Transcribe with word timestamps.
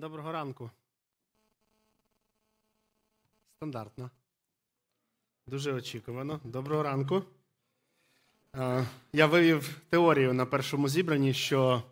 Доброго 0.00 0.32
ранку. 0.32 0.70
Стандартно. 3.56 4.10
Дуже 5.46 5.72
очікувано. 5.72 6.40
Доброго 6.44 6.82
ранку. 6.82 7.22
Е, 8.56 8.86
я 9.12 9.26
вивів 9.26 9.80
теорію 9.88 10.32
на 10.32 10.46
першому 10.46 10.88
зібранні, 10.88 11.34
що 11.34 11.82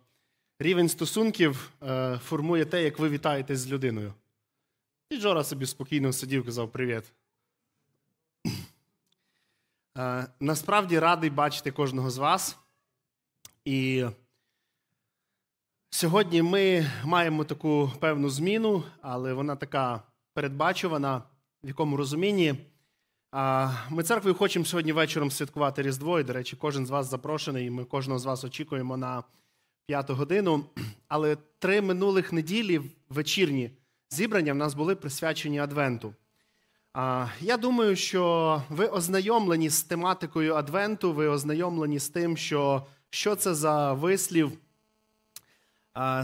рівень 0.59 0.89
стосунків 0.89 1.71
е, 1.83 2.19
формує 2.19 2.65
те, 2.65 2.83
як 2.83 2.99
ви 2.99 3.09
вітаєтесь 3.09 3.59
з 3.59 3.71
людиною. 3.73 4.15
І 5.11 5.19
Джора 5.19 5.45
собі 5.45 5.67
спокійно 5.67 6.13
сидів 6.13 6.45
казав 6.45 6.73
привіт. 6.73 7.13
Е, 9.99 10.27
насправді 10.41 10.99
радий 10.99 11.31
бачити 11.31 11.71
кожного 11.71 12.11
з 12.11 12.19
вас. 12.19 12.59
І 13.65 14.07
Сьогодні 15.91 16.43
ми 16.43 16.91
маємо 17.05 17.45
таку 17.45 17.93
певну 18.01 18.31
зміну, 18.31 18.83
але 19.03 19.33
вона 19.33 19.57
така 19.57 20.03
передбачувана, 20.35 21.23
в 21.65 21.69
якому 21.69 21.97
розумінні. 21.97 22.55
Ми 23.91 24.03
церквою 24.03 24.35
хочемо 24.35 24.65
сьогодні 24.65 24.93
вечором 24.93 25.31
святкувати 25.31 25.83
Різдво. 25.83 26.21
І, 26.21 26.25
до 26.25 26.33
речі, 26.33 26.57
кожен 26.57 26.87
з 26.87 26.91
вас 26.91 27.11
запрошений, 27.11 27.67
і 27.67 27.71
ми 27.71 27.85
кожного 27.85 28.19
з 28.19 28.25
вас 28.25 28.45
очікуємо 28.45 28.97
на 28.97 29.23
п'яту 29.87 30.15
годину. 30.15 30.65
Але 31.09 31.37
три 31.59 31.83
минулих 31.83 32.33
неділі 32.33 32.81
вечірні 33.09 33.71
зібрання 34.11 34.53
в 34.53 34.57
нас 34.57 34.75
були 34.75 34.97
присвячені 34.97 35.59
Адвенту. 35.59 36.15
Я 37.41 37.57
думаю, 37.57 37.97
що 37.97 38.63
ви 38.69 38.87
ознайомлені 38.87 39.71
з 39.71 39.83
тематикою 39.83 40.55
Адвенту, 40.55 41.13
ви 41.13 41.29
ознайомлені 41.29 41.99
з 41.99 42.09
тим, 42.09 42.37
що, 42.37 42.87
що 43.11 43.37
це 43.37 43.55
за 43.55 43.93
вислів. 43.93 44.53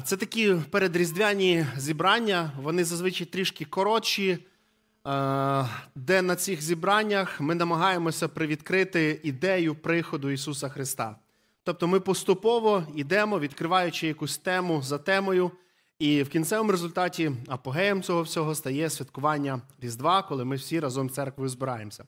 Це 0.04 0.16
такі 0.16 0.54
передріздвяні 0.70 1.66
зібрання, 1.76 2.52
вони 2.62 2.84
зазвичай 2.84 3.26
трішки 3.26 3.64
коротші, 3.64 4.38
де 5.94 6.22
на 6.22 6.36
цих 6.36 6.62
зібраннях 6.62 7.40
ми 7.40 7.54
намагаємося 7.54 8.28
привідкрити 8.28 9.20
ідею 9.22 9.74
приходу 9.74 10.30
Ісуса 10.30 10.68
Христа. 10.68 11.16
Тобто 11.64 11.88
ми 11.88 12.00
поступово 12.00 12.84
йдемо, 12.94 13.38
відкриваючи 13.38 14.06
якусь 14.06 14.38
тему 14.38 14.82
за 14.82 14.98
темою, 14.98 15.50
і 15.98 16.22
в 16.22 16.28
кінцевому 16.28 16.70
результаті 16.70 17.32
апогеєм 17.48 18.02
цього 18.02 18.22
всього 18.22 18.54
стає 18.54 18.90
святкування 18.90 19.60
Різдва, 19.80 20.22
коли 20.22 20.44
ми 20.44 20.56
всі 20.56 20.80
разом 20.80 21.10
церквою 21.10 21.48
збираємося. 21.48 22.04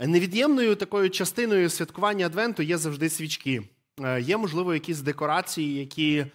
Невід'ємною 0.00 0.76
такою 0.76 1.10
частиною 1.10 1.70
святкування 1.70 2.26
Адвенту 2.26 2.62
є 2.62 2.78
завжди 2.78 3.10
свічки. 3.10 3.62
Е, 4.00 4.20
є, 4.20 4.36
можливо, 4.36 4.74
якісь 4.74 5.00
декорації, 5.00 5.74
які 5.74 6.26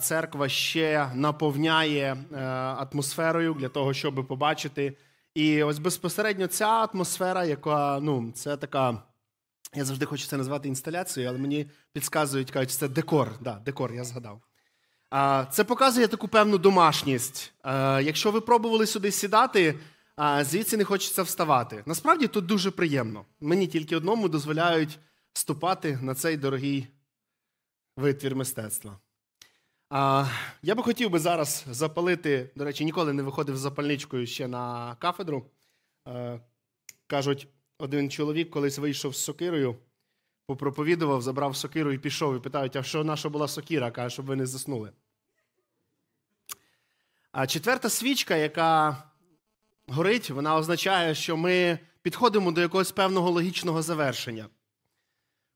церква 0.00 0.48
ще 0.48 1.10
наповняє 1.14 2.16
е, 2.32 2.38
атмосферою 2.54 3.54
для 3.54 3.68
того, 3.68 3.94
щоб 3.94 4.26
побачити. 4.28 4.96
І 5.34 5.62
ось 5.62 5.78
безпосередньо 5.78 6.46
ця 6.46 6.68
атмосфера, 6.68 7.44
яка 7.44 8.00
ну, 8.00 8.32
це 8.34 8.56
така. 8.56 9.02
Я 9.74 9.84
завжди 9.84 10.06
хочу 10.06 10.26
це 10.26 10.36
назвати 10.36 10.68
інсталяцією, 10.68 11.30
але 11.30 11.38
мені 11.38 11.66
підказують, 11.92 12.50
кажуть, 12.50 12.70
це 12.70 12.88
декор. 12.88 13.32
Да, 13.40 13.60
Декор, 13.64 13.94
я 13.94 14.04
згадав. 14.04 14.40
Це 15.50 15.64
показує 15.64 16.08
таку 16.08 16.28
певну 16.28 16.58
домашність. 16.58 17.52
Якщо 18.00 18.30
ви 18.30 18.40
пробували 18.40 18.86
сюди 18.86 19.10
сідати, 19.10 19.78
звідси 20.40 20.76
не 20.76 20.84
хочеться 20.84 21.22
вставати. 21.22 21.82
Насправді 21.86 22.26
тут 22.26 22.46
дуже 22.46 22.70
приємно. 22.70 23.24
Мені 23.40 23.66
тільки 23.66 23.96
одному 23.96 24.28
дозволяють 24.28 24.98
ступати 25.32 25.98
на 26.02 26.14
цей 26.14 26.36
дорогий 26.36 26.86
витвір 27.96 28.36
мистецтва. 28.36 28.98
А, 29.94 30.26
Я 30.62 30.74
би 30.74 30.82
хотів 30.82 31.10
би 31.10 31.18
зараз 31.18 31.64
запалити, 31.70 32.50
до 32.56 32.64
речі, 32.64 32.84
ніколи 32.84 33.12
не 33.12 33.22
виходив 33.22 33.56
з 33.56 33.60
запальничкою 33.60 34.26
ще 34.26 34.48
на 34.48 34.94
кафедру. 34.94 35.46
А, 36.04 36.38
Кажуть, 37.06 37.48
один 37.78 38.10
чоловік 38.10 38.50
колись 38.50 38.78
вийшов 38.78 39.16
з 39.16 39.24
сокирою, 39.24 39.76
попроповідував, 40.46 41.22
забрав 41.22 41.56
сокиру 41.56 41.92
і 41.92 41.98
пішов. 41.98 42.36
І 42.36 42.40
питають, 42.40 42.76
а 42.76 42.82
що 42.82 43.04
наша 43.04 43.28
була 43.28 43.48
сокира? 43.48 43.90
Каже, 43.90 44.12
щоб 44.12 44.26
ви 44.26 44.36
не 44.36 44.46
заснули. 44.46 44.92
А 47.32 47.46
четверта 47.46 47.88
свічка, 47.88 48.36
яка 48.36 49.02
горить, 49.86 50.30
вона 50.30 50.56
означає, 50.56 51.14
що 51.14 51.36
ми 51.36 51.78
підходимо 52.02 52.52
до 52.52 52.60
якогось 52.60 52.92
певного 52.92 53.30
логічного 53.30 53.82
завершення. 53.82 54.46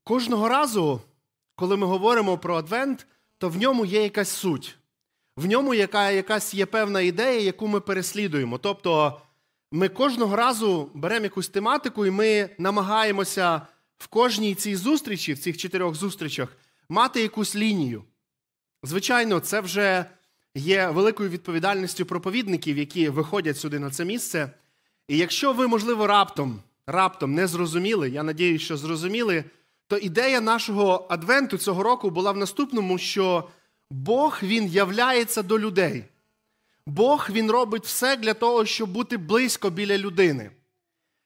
Кожного 0.05 0.49
разу, 0.49 1.00
коли 1.55 1.77
ми 1.77 1.87
говоримо 1.87 2.39
про 2.39 2.56
Адвент, 2.56 3.06
то 3.38 3.48
в 3.48 3.56
ньому 3.56 3.84
є 3.84 4.02
якась 4.02 4.28
суть. 4.28 4.76
В 5.36 5.47
ньому 5.47 5.74
яка, 5.74 6.10
якась 6.10 6.54
є 6.54 6.66
певна 6.66 7.00
ідея, 7.00 7.41
яку 7.41 7.69
ми 7.69 7.80
переслідуємо. 7.80 8.58
Тобто 8.58 9.20
ми 9.72 9.88
кожного 9.88 10.36
разу 10.36 10.91
беремо 10.94 11.24
якусь 11.24 11.48
тематику, 11.48 12.06
і 12.06 12.10
ми 12.10 12.50
намагаємося 12.58 13.62
в 13.98 14.06
кожній 14.06 14.54
цій 14.54 14.76
зустрічі, 14.76 15.32
в 15.32 15.38
цих 15.38 15.56
чотирьох 15.56 15.94
зустрічах, 15.94 16.56
мати 16.88 17.22
якусь 17.22 17.56
лінію. 17.56 18.04
Звичайно, 18.82 19.41
це 19.41 19.60
вже 19.60 20.04
є 20.54 20.91
великою 20.91 21.30
відповідальністю 21.30 22.06
проповідників, 22.06 22.78
які 22.78 23.08
виходять 23.08 23.58
сюди 23.58 23.78
на 23.78 23.91
це 23.91 24.04
місце. 24.04 24.50
І 25.08 25.18
якщо 25.18 25.53
ви, 25.53 25.66
можливо, 25.68 26.06
раптом 26.06 26.62
раптом 26.86 27.34
не 27.34 27.47
зрозуміли, 27.47 28.10
я 28.10 28.22
надію, 28.22 28.58
що 28.58 28.76
зрозуміли, 28.76 29.44
то 29.88 29.98
ідея 29.98 30.41
нашого 30.41 31.06
адвенту 31.08 31.58
цього 31.58 31.82
року 31.82 32.10
була 32.10 32.32
в 32.32 32.36
наступному, 32.36 32.98
що 32.98 33.48
Бог 33.91 34.38
Він 34.42 34.66
являється 34.66 35.42
до 35.42 35.58
людей. 35.58 36.04
Бог 36.86 37.26
Він 37.30 37.50
робить 37.50 37.84
все 37.84 38.16
для 38.16 38.34
того, 38.34 38.64
щоб 38.64 38.91
бути 38.91 39.16
близько 39.16 39.70
біля 39.70 39.98
людини. 39.98 40.50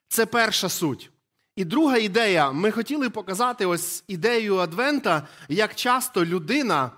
Це 0.08 0.26
перша 0.26 0.68
суть. 0.68 1.10
І 1.56 1.64
друга 1.64 1.96
ідея, 1.96 2.52
ми 2.52 2.70
хотіли 2.70 3.10
показати 3.10 3.66
ось 3.66 4.04
ідею 4.08 4.56
Адвента, 4.56 5.28
як 5.48 5.74
часто 5.74 6.24
людина 6.24 6.90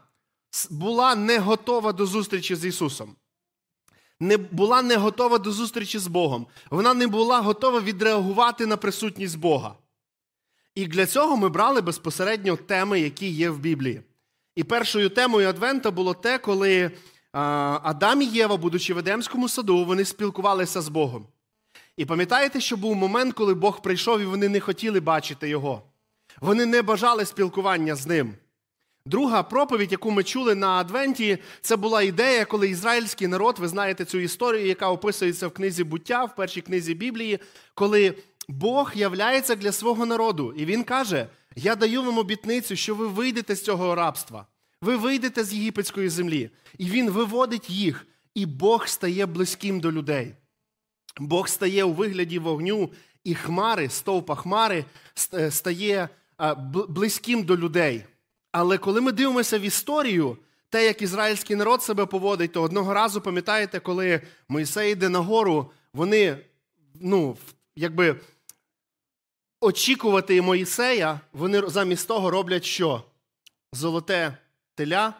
була 0.71 1.15
не 1.15 1.39
готова 1.39 1.93
до 1.93 2.07
зустрічі 2.07 2.57
з 2.57 2.65
Ісусом. 2.65 3.17
Не 4.21 4.37
була 4.37 4.83
не 4.83 4.97
готова 4.97 5.39
до 5.39 5.53
зустрічі 5.53 5.99
з 5.99 6.07
Богом. 6.07 6.47
Вона 6.71 6.95
не 6.95 7.07
була 7.07 7.41
готова 7.41 7.81
відреагувати 7.81 8.67
на 8.67 8.77
присутність 8.77 9.39
Бога. 9.39 9.75
І 10.75 10.87
для 10.87 11.07
цього 11.07 11.37
ми 11.37 11.49
брали 11.49 11.81
безпосередньо 11.81 12.57
теми, 12.57 13.01
які 13.01 13.29
є 13.31 13.51
в 13.51 13.59
Біблії. 13.59 14.01
І 14.57 14.65
першою 14.65 15.09
темою 15.09 15.49
Адвента 15.49 15.91
було 15.91 16.15
те, 16.15 16.39
коли 16.39 16.91
Адам 17.33 18.23
і 18.23 18.25
Єва, 18.25 18.57
будучи 18.57 18.95
в 18.95 18.99
Едемському 18.99 19.49
саду, 19.49 19.85
вони 19.85 20.05
спілкувалися 20.05 20.81
з 20.81 20.89
Богом. 20.89 21.27
І 21.97 22.05
пам'ятаєте, 22.05 22.61
що 22.61 22.77
був 22.77 22.97
момент, 22.97 23.35
коли 23.35 23.55
Бог 23.55 23.83
прийшов 23.83 24.21
і 24.21 24.25
вони 24.25 24.49
не 24.49 24.61
хотіли 24.61 25.01
бачити 25.01 25.49
його. 25.49 25.83
Вони 26.41 26.67
не 26.67 26.83
бажали 26.83 27.25
спілкування 27.25 27.95
з 27.95 28.07
ним. 28.07 28.35
Друга 29.07 29.43
проповідь, 29.43 29.93
яку 29.93 30.11
ми 30.11 30.25
чули 30.25 30.55
на 30.55 30.69
Адвенті, 30.69 31.39
це 31.61 31.77
була 31.77 32.03
ідея, 32.03 32.45
коли 32.45 32.69
ізраїльський 32.69 33.29
народ, 33.29 33.59
ви 33.59 33.69
знаєте 33.69 34.05
цю 34.05 34.19
історію, 34.19 34.67
яка 34.67 34.91
описується 34.91 35.49
в 35.49 35.51
книзі 35.51 35.85
буття, 35.85 36.25
в 36.25 36.37
першій 36.37 36.61
книзі 36.61 36.95
Біблії, 36.95 37.39
коли 37.75 38.15
Бог 38.49 38.93
являється 38.95 39.55
для 39.55 39.73
свого 39.73 40.07
народу. 40.07 40.55
І 40.57 40.65
Він 40.65 40.85
каже: 40.85 41.29
Я 41.57 41.77
даю 41.77 42.03
вам 42.03 42.19
обітницю, 42.19 42.77
що 42.77 42.95
ви 42.95 43.07
вийдете 43.07 43.55
з 43.55 43.65
цього 43.65 43.95
рабства, 43.95 44.47
ви 44.81 44.97
вийдете 44.97 45.45
з 45.45 45.55
єгипетської 45.55 46.09
землі. 46.09 46.51
І 46.79 46.91
Він 46.91 47.11
виводить 47.11 47.71
їх, 47.71 48.07
і 48.35 48.47
Бог 48.47 48.87
стає 48.89 49.27
близьким 49.27 49.81
до 49.81 49.93
людей. 49.93 50.35
Бог 51.21 51.49
стає 51.49 51.85
у 51.85 51.93
вигляді 51.93 52.39
вогню 52.39 52.91
і 53.25 53.35
хмари, 53.35 53.89
стовпа 53.89 54.35
хмари 54.35 54.85
е, 55.35 55.51
стає 55.51 56.09
близьким 56.89 57.45
до 57.45 57.57
людей. 57.57 58.05
Але 58.53 58.79
коли 58.79 59.01
ми 59.01 59.13
дивимося 59.13 59.59
в 59.59 59.63
історію, 59.63 60.37
те, 60.69 60.85
як 60.85 61.03
ізраїльський 61.03 61.57
народ 61.57 61.83
себе 61.83 62.07
поводить, 62.07 62.53
то 62.53 62.63
одного 62.63 62.95
разу 62.95 63.21
пам'ятаєте, 63.21 63.81
коли 63.81 64.21
Мойсей 64.49 64.93
йде 64.93 65.09
на 65.09 65.19
гору, 65.19 65.71
вони 65.93 66.39
ну, 67.01 67.37
якби 67.77 68.21
очікувати 69.63 70.43
Моїсея, 70.43 71.21
вони 71.33 71.63
замість 71.69 72.09
того 72.09 72.31
роблять 72.31 72.65
що? 72.65 73.03
Золоте 73.73 74.39
теля, 74.75 75.15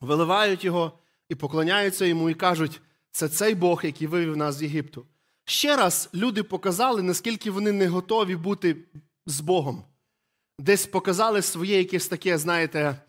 виливають 0.00 0.64
його 0.64 0.98
і 1.28 1.34
поклоняються 1.34 2.04
йому, 2.04 2.30
і 2.30 2.34
кажуть, 2.34 2.80
це 3.10 3.28
цей 3.28 3.54
Бог, 3.54 3.84
який 3.84 4.06
вивів 4.06 4.36
нас 4.36 4.54
з 4.54 4.62
Єгипту. 4.62 5.06
Ще 5.44 5.76
раз 5.76 6.08
люди 6.14 6.42
показали, 6.42 7.02
наскільки 7.02 7.50
вони 7.50 7.72
не 7.72 7.88
готові 7.88 8.36
бути 8.36 8.76
з 9.26 9.40
Богом. 9.40 9.84
Десь 10.58 10.86
показали 10.86 11.42
своє 11.42 11.78
якесь 11.78 12.08
таке, 12.08 12.38
знаєте, 12.38 13.02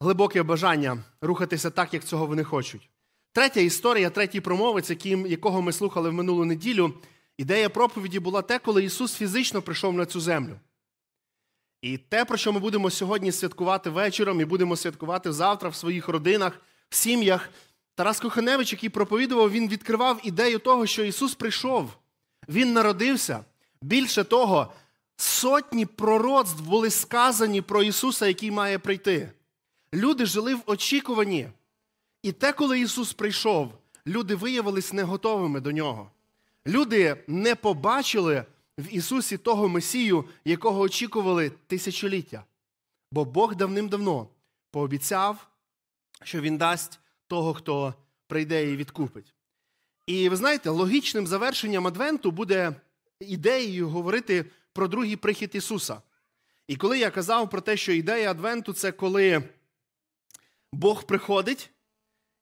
глибоке 0.00 0.42
бажання 0.42 1.04
рухатися 1.20 1.70
так, 1.70 1.94
як 1.94 2.04
цього 2.04 2.26
вони 2.26 2.44
хочуть. 2.44 2.90
Третя 3.32 3.60
історія, 3.60 4.10
третій 4.10 4.40
промовець, 4.40 5.06
якого 5.26 5.62
ми 5.62 5.72
слухали 5.72 6.10
в 6.10 6.12
минулу 6.12 6.44
неділю, 6.44 6.94
Ідея 7.38 7.68
проповіді 7.68 8.20
була 8.20 8.42
те, 8.42 8.58
коли 8.58 8.84
Ісус 8.84 9.14
фізично 9.14 9.62
прийшов 9.62 9.94
на 9.94 10.06
цю 10.06 10.20
землю. 10.20 10.56
І 11.82 11.98
те, 11.98 12.24
про 12.24 12.36
що 12.36 12.52
ми 12.52 12.60
будемо 12.60 12.90
сьогодні 12.90 13.32
святкувати 13.32 13.90
вечором 13.90 14.40
і 14.40 14.44
будемо 14.44 14.76
святкувати 14.76 15.32
завтра 15.32 15.68
в 15.68 15.74
своїх 15.74 16.08
родинах, 16.08 16.60
в 16.88 16.94
сім'ях, 16.94 17.50
Тарас 17.94 18.20
Коханевич, 18.20 18.72
який 18.72 18.88
проповідував, 18.88 19.50
він 19.50 19.68
відкривав 19.68 20.20
ідею 20.22 20.58
того, 20.58 20.86
що 20.86 21.04
Ісус 21.04 21.34
прийшов, 21.34 21.90
Він 22.48 22.72
народився. 22.72 23.44
Більше 23.82 24.24
того, 24.24 24.72
сотні 25.16 25.86
пророцтв 25.86 26.62
були 26.62 26.90
сказані 26.90 27.62
про 27.62 27.82
Ісуса, 27.82 28.26
який 28.26 28.50
має 28.50 28.78
прийти. 28.78 29.32
Люди 29.94 30.26
жили 30.26 30.54
в 30.54 30.62
очікуванні. 30.66 31.48
І 32.22 32.32
те, 32.32 32.52
коли 32.52 32.80
Ісус 32.80 33.12
прийшов, 33.12 33.72
люди 34.06 34.34
виявились 34.34 34.92
не 34.92 35.02
готовими 35.02 35.60
до 35.60 35.72
нього. 35.72 36.10
Люди 36.66 37.16
не 37.26 37.54
побачили 37.54 38.44
в 38.78 38.94
Ісусі 38.94 39.38
того 39.38 39.68
Месію, 39.68 40.24
якого 40.44 40.80
очікували 40.80 41.50
тисячоліття. 41.50 42.44
Бо 43.12 43.24
Бог 43.24 43.54
давним-давно 43.56 44.28
пообіцяв, 44.70 45.48
що 46.22 46.40
Він 46.40 46.58
дасть 46.58 47.00
того, 47.26 47.54
хто 47.54 47.94
прийде 48.26 48.70
і 48.70 48.76
відкупить. 48.76 49.34
І 50.06 50.28
ви 50.28 50.36
знаєте, 50.36 50.70
логічним 50.70 51.26
завершенням 51.26 51.86
Адвенту 51.86 52.30
буде 52.30 52.74
ідеєю 53.20 53.88
говорити 53.88 54.44
про 54.72 54.88
другий 54.88 55.16
прихід 55.16 55.54
Ісуса. 55.54 56.02
І 56.68 56.76
коли 56.76 56.98
я 56.98 57.10
казав 57.10 57.50
про 57.50 57.60
те, 57.60 57.76
що 57.76 57.92
ідея 57.92 58.30
Адвенту 58.30 58.72
це 58.72 58.92
коли 58.92 59.42
Бог 60.72 61.04
приходить, 61.04 61.70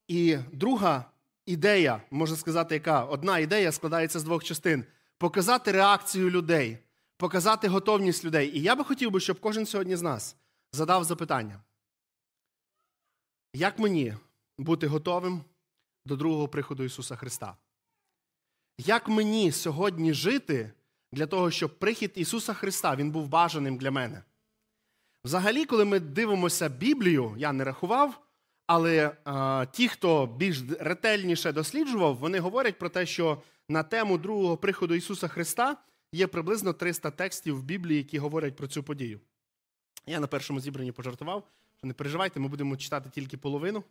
і 0.09 0.37
друга 0.53 1.11
ідея, 1.46 2.02
можна 2.11 2.37
сказати, 2.37 2.75
яка 2.75 3.05
одна 3.05 3.38
ідея 3.38 3.73
складається 3.73 4.19
з 4.19 4.25
двох 4.25 4.44
частин: 4.44 4.85
показати 5.19 5.73
реакцію 5.73 6.31
людей, 6.31 6.79
показати 7.17 7.69
готовність 7.69 8.25
людей. 8.25 8.58
І 8.58 8.62
я 8.62 8.76
би 8.76 8.85
хотів 8.85 9.11
би, 9.11 9.20
щоб 9.20 9.41
кожен 9.41 9.67
сьогодні 9.67 9.96
з 9.96 10.02
нас 10.02 10.37
задав 10.73 11.05
запитання. 11.05 11.61
Як 13.55 13.79
мені 13.79 14.14
бути 14.58 14.87
готовим 14.87 15.44
до 16.06 16.17
другого 16.17 16.49
приходу 16.49 16.85
Ісуса 16.85 17.17
Христа? 17.17 17.56
Як 18.79 19.08
мені 19.08 19.52
сьогодні 19.52 20.14
жити 20.14 20.73
для 21.12 21.26
того, 21.26 21.50
щоб 21.50 21.79
прихід 21.79 22.12
Ісуса 22.14 22.55
Христа 22.55 22.97
Він 22.97 23.11
був 23.11 23.29
бажаним 23.29 23.76
для 23.76 23.90
мене? 23.90 24.23
Взагалі, 25.25 25.64
коли 25.64 25.85
ми 25.85 26.00
дивимося 26.00 26.69
Біблію, 26.69 27.35
я 27.38 27.52
не 27.52 27.64
рахував, 27.64 28.24
але 28.66 29.16
а, 29.25 29.66
ті, 29.72 29.88
хто 29.88 30.26
більш 30.26 30.62
ретельніше 30.81 31.52
досліджував, 31.52 32.16
вони 32.16 32.38
говорять 32.38 32.78
про 32.78 32.88
те, 32.88 33.06
що 33.06 33.43
на 33.69 33.82
тему 33.82 34.19
другого 34.19 34.56
приходу 34.56 34.94
Ісуса 34.94 35.28
Христа 35.28 35.76
є 36.12 36.26
приблизно 36.26 36.72
300 36.72 37.11
текстів 37.11 37.58
в 37.58 37.62
Біблії, 37.62 37.99
які 37.99 38.19
говорять 38.19 38.56
про 38.56 38.66
цю 38.66 38.82
подію. 38.82 39.20
Я 40.06 40.20
на 40.20 40.26
першому 40.26 40.61
зібранні 40.61 40.93
пожартував, 40.93 41.49
що 41.78 41.87
не 41.87 41.94
переживайте, 41.94 42.40
ми 42.40 42.49
будемо 42.49 42.76
читати 42.76 43.11
тільки 43.14 43.37
половину. 43.37 43.84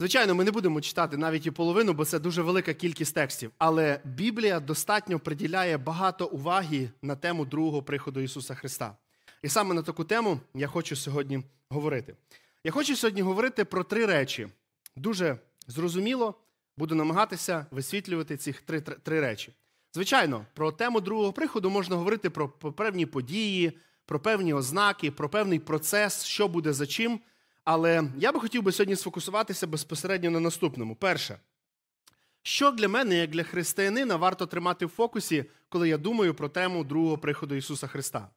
Звичайно, 0.00 0.34
ми 0.34 0.44
не 0.44 0.50
будемо 0.50 0.80
читати 0.80 1.16
навіть 1.16 1.46
і 1.46 1.50
половину, 1.50 1.92
бо 1.92 2.04
це 2.04 2.18
дуже 2.18 2.42
велика 2.42 2.74
кількість 2.74 3.14
текстів. 3.14 3.52
Але 3.58 4.00
Біблія 4.04 4.60
достатньо 4.60 5.18
приділяє 5.18 5.78
багато 5.78 6.26
уваги 6.26 6.90
на 7.02 7.16
тему 7.16 7.44
другого 7.44 7.82
приходу 7.82 8.20
Ісуса 8.20 8.54
Христа. 8.54 8.96
І 9.42 9.48
саме 9.48 9.74
на 9.74 9.82
таку 9.82 10.04
тему 10.04 10.40
я 10.54 10.66
хочу 10.66 10.96
сьогодні 10.96 11.42
говорити. 11.68 12.16
Я 12.64 12.72
хочу 12.72 12.96
сьогодні 12.96 13.22
говорити 13.22 13.64
про 13.64 13.84
три 13.84 14.06
речі. 14.06 14.48
Дуже 14.96 15.38
зрозуміло, 15.66 16.34
буду 16.76 16.94
намагатися 16.94 17.66
висвітлювати 17.70 18.36
ці 18.36 18.52
три, 18.52 18.80
три, 18.80 19.20
речі. 19.20 19.52
Звичайно, 19.94 20.46
про 20.54 20.72
тему 20.72 21.00
другого 21.00 21.32
приходу 21.32 21.70
можна 21.70 21.96
говорити 21.96 22.30
про 22.30 22.48
певні 22.48 23.06
події, 23.06 23.78
про 24.06 24.20
певні 24.20 24.54
ознаки, 24.54 25.10
про 25.10 25.28
певний 25.28 25.58
процес, 25.58 26.24
що 26.24 26.48
буде 26.48 26.72
за 26.72 26.86
чим. 26.86 27.20
Але 27.64 28.04
я 28.16 28.32
би 28.32 28.40
хотів 28.40 28.62
би 28.62 28.72
сьогодні 28.72 28.96
сфокусуватися 28.96 29.66
безпосередньо 29.66 30.30
на 30.30 30.40
наступному. 30.40 30.96
Перше, 30.96 31.38
що 32.42 32.70
для 32.70 32.88
мене, 32.88 33.14
як 33.14 33.30
для 33.30 33.42
християнина, 33.42 34.16
варто 34.16 34.46
тримати 34.46 34.86
в 34.86 34.88
фокусі, 34.88 35.44
коли 35.68 35.88
я 35.88 35.98
думаю 35.98 36.34
про 36.34 36.48
тему 36.48 36.84
другого 36.84 37.18
приходу 37.18 37.54
Ісуса 37.54 37.86
Христа? 37.86 38.30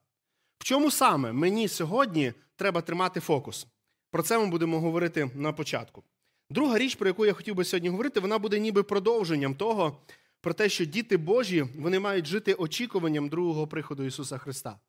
В 0.60 0.64
чому 0.64 0.90
саме 0.90 1.32
мені 1.32 1.68
сьогодні 1.68 2.32
треба 2.56 2.80
тримати 2.80 3.20
фокус? 3.20 3.66
Про 4.10 4.22
це 4.22 4.38
ми 4.38 4.46
будемо 4.46 4.80
говорити 4.80 5.30
на 5.34 5.52
початку. 5.52 6.04
Друга 6.50 6.78
річ, 6.78 6.94
про 6.94 7.06
яку 7.08 7.26
я 7.26 7.32
хотів 7.32 7.54
би 7.54 7.64
сьогодні 7.64 7.88
говорити, 7.88 8.20
вона 8.20 8.38
буде 8.38 8.60
ніби 8.60 8.82
продовженням 8.82 9.54
того, 9.54 10.00
про 10.40 10.52
те, 10.52 10.68
що 10.68 10.84
діти 10.84 11.16
Божі 11.16 11.62
вони 11.62 11.98
мають 11.98 12.26
жити 12.26 12.54
очікуванням 12.54 13.28
другого 13.28 13.66
приходу 13.66 14.04
Ісуса 14.04 14.38
Христа. 14.38 14.80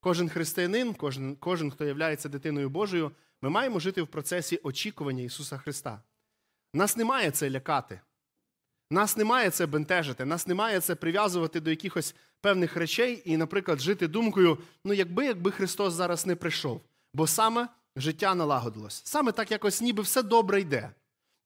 Кожен 0.00 0.28
християнин, 0.28 0.94
кожен, 0.94 1.36
кожен 1.36 1.70
хто 1.70 1.84
є 1.84 2.16
дитиною 2.24 2.70
Божою, 2.70 3.12
ми 3.42 3.50
маємо 3.50 3.80
жити 3.80 4.02
в 4.02 4.06
процесі 4.06 4.60
очікування 4.62 5.22
Ісуса 5.22 5.58
Христа. 5.58 6.02
Нас 6.74 6.96
немає 6.96 7.30
це 7.30 7.50
лякати. 7.50 8.00
Нас 8.92 9.16
немає 9.16 9.50
це 9.50 9.66
бентежити, 9.66 10.24
нас 10.24 10.46
немає 10.46 10.80
це 10.80 10.94
прив'язувати 10.94 11.60
до 11.60 11.70
якихось 11.70 12.14
певних 12.40 12.76
речей 12.76 13.22
і, 13.24 13.36
наприклад, 13.36 13.80
жити 13.80 14.08
думкою, 14.08 14.58
ну 14.84 14.92
якби 14.92 15.26
якби 15.26 15.50
Христос 15.50 15.94
зараз 15.94 16.26
не 16.26 16.36
прийшов. 16.36 16.80
Бо 17.14 17.26
саме 17.26 17.68
життя 17.96 18.34
налагодилось. 18.34 19.02
Саме 19.04 19.32
так 19.32 19.50
якось 19.50 19.80
ніби 19.80 20.02
все 20.02 20.22
добре 20.22 20.60
йде. 20.60 20.90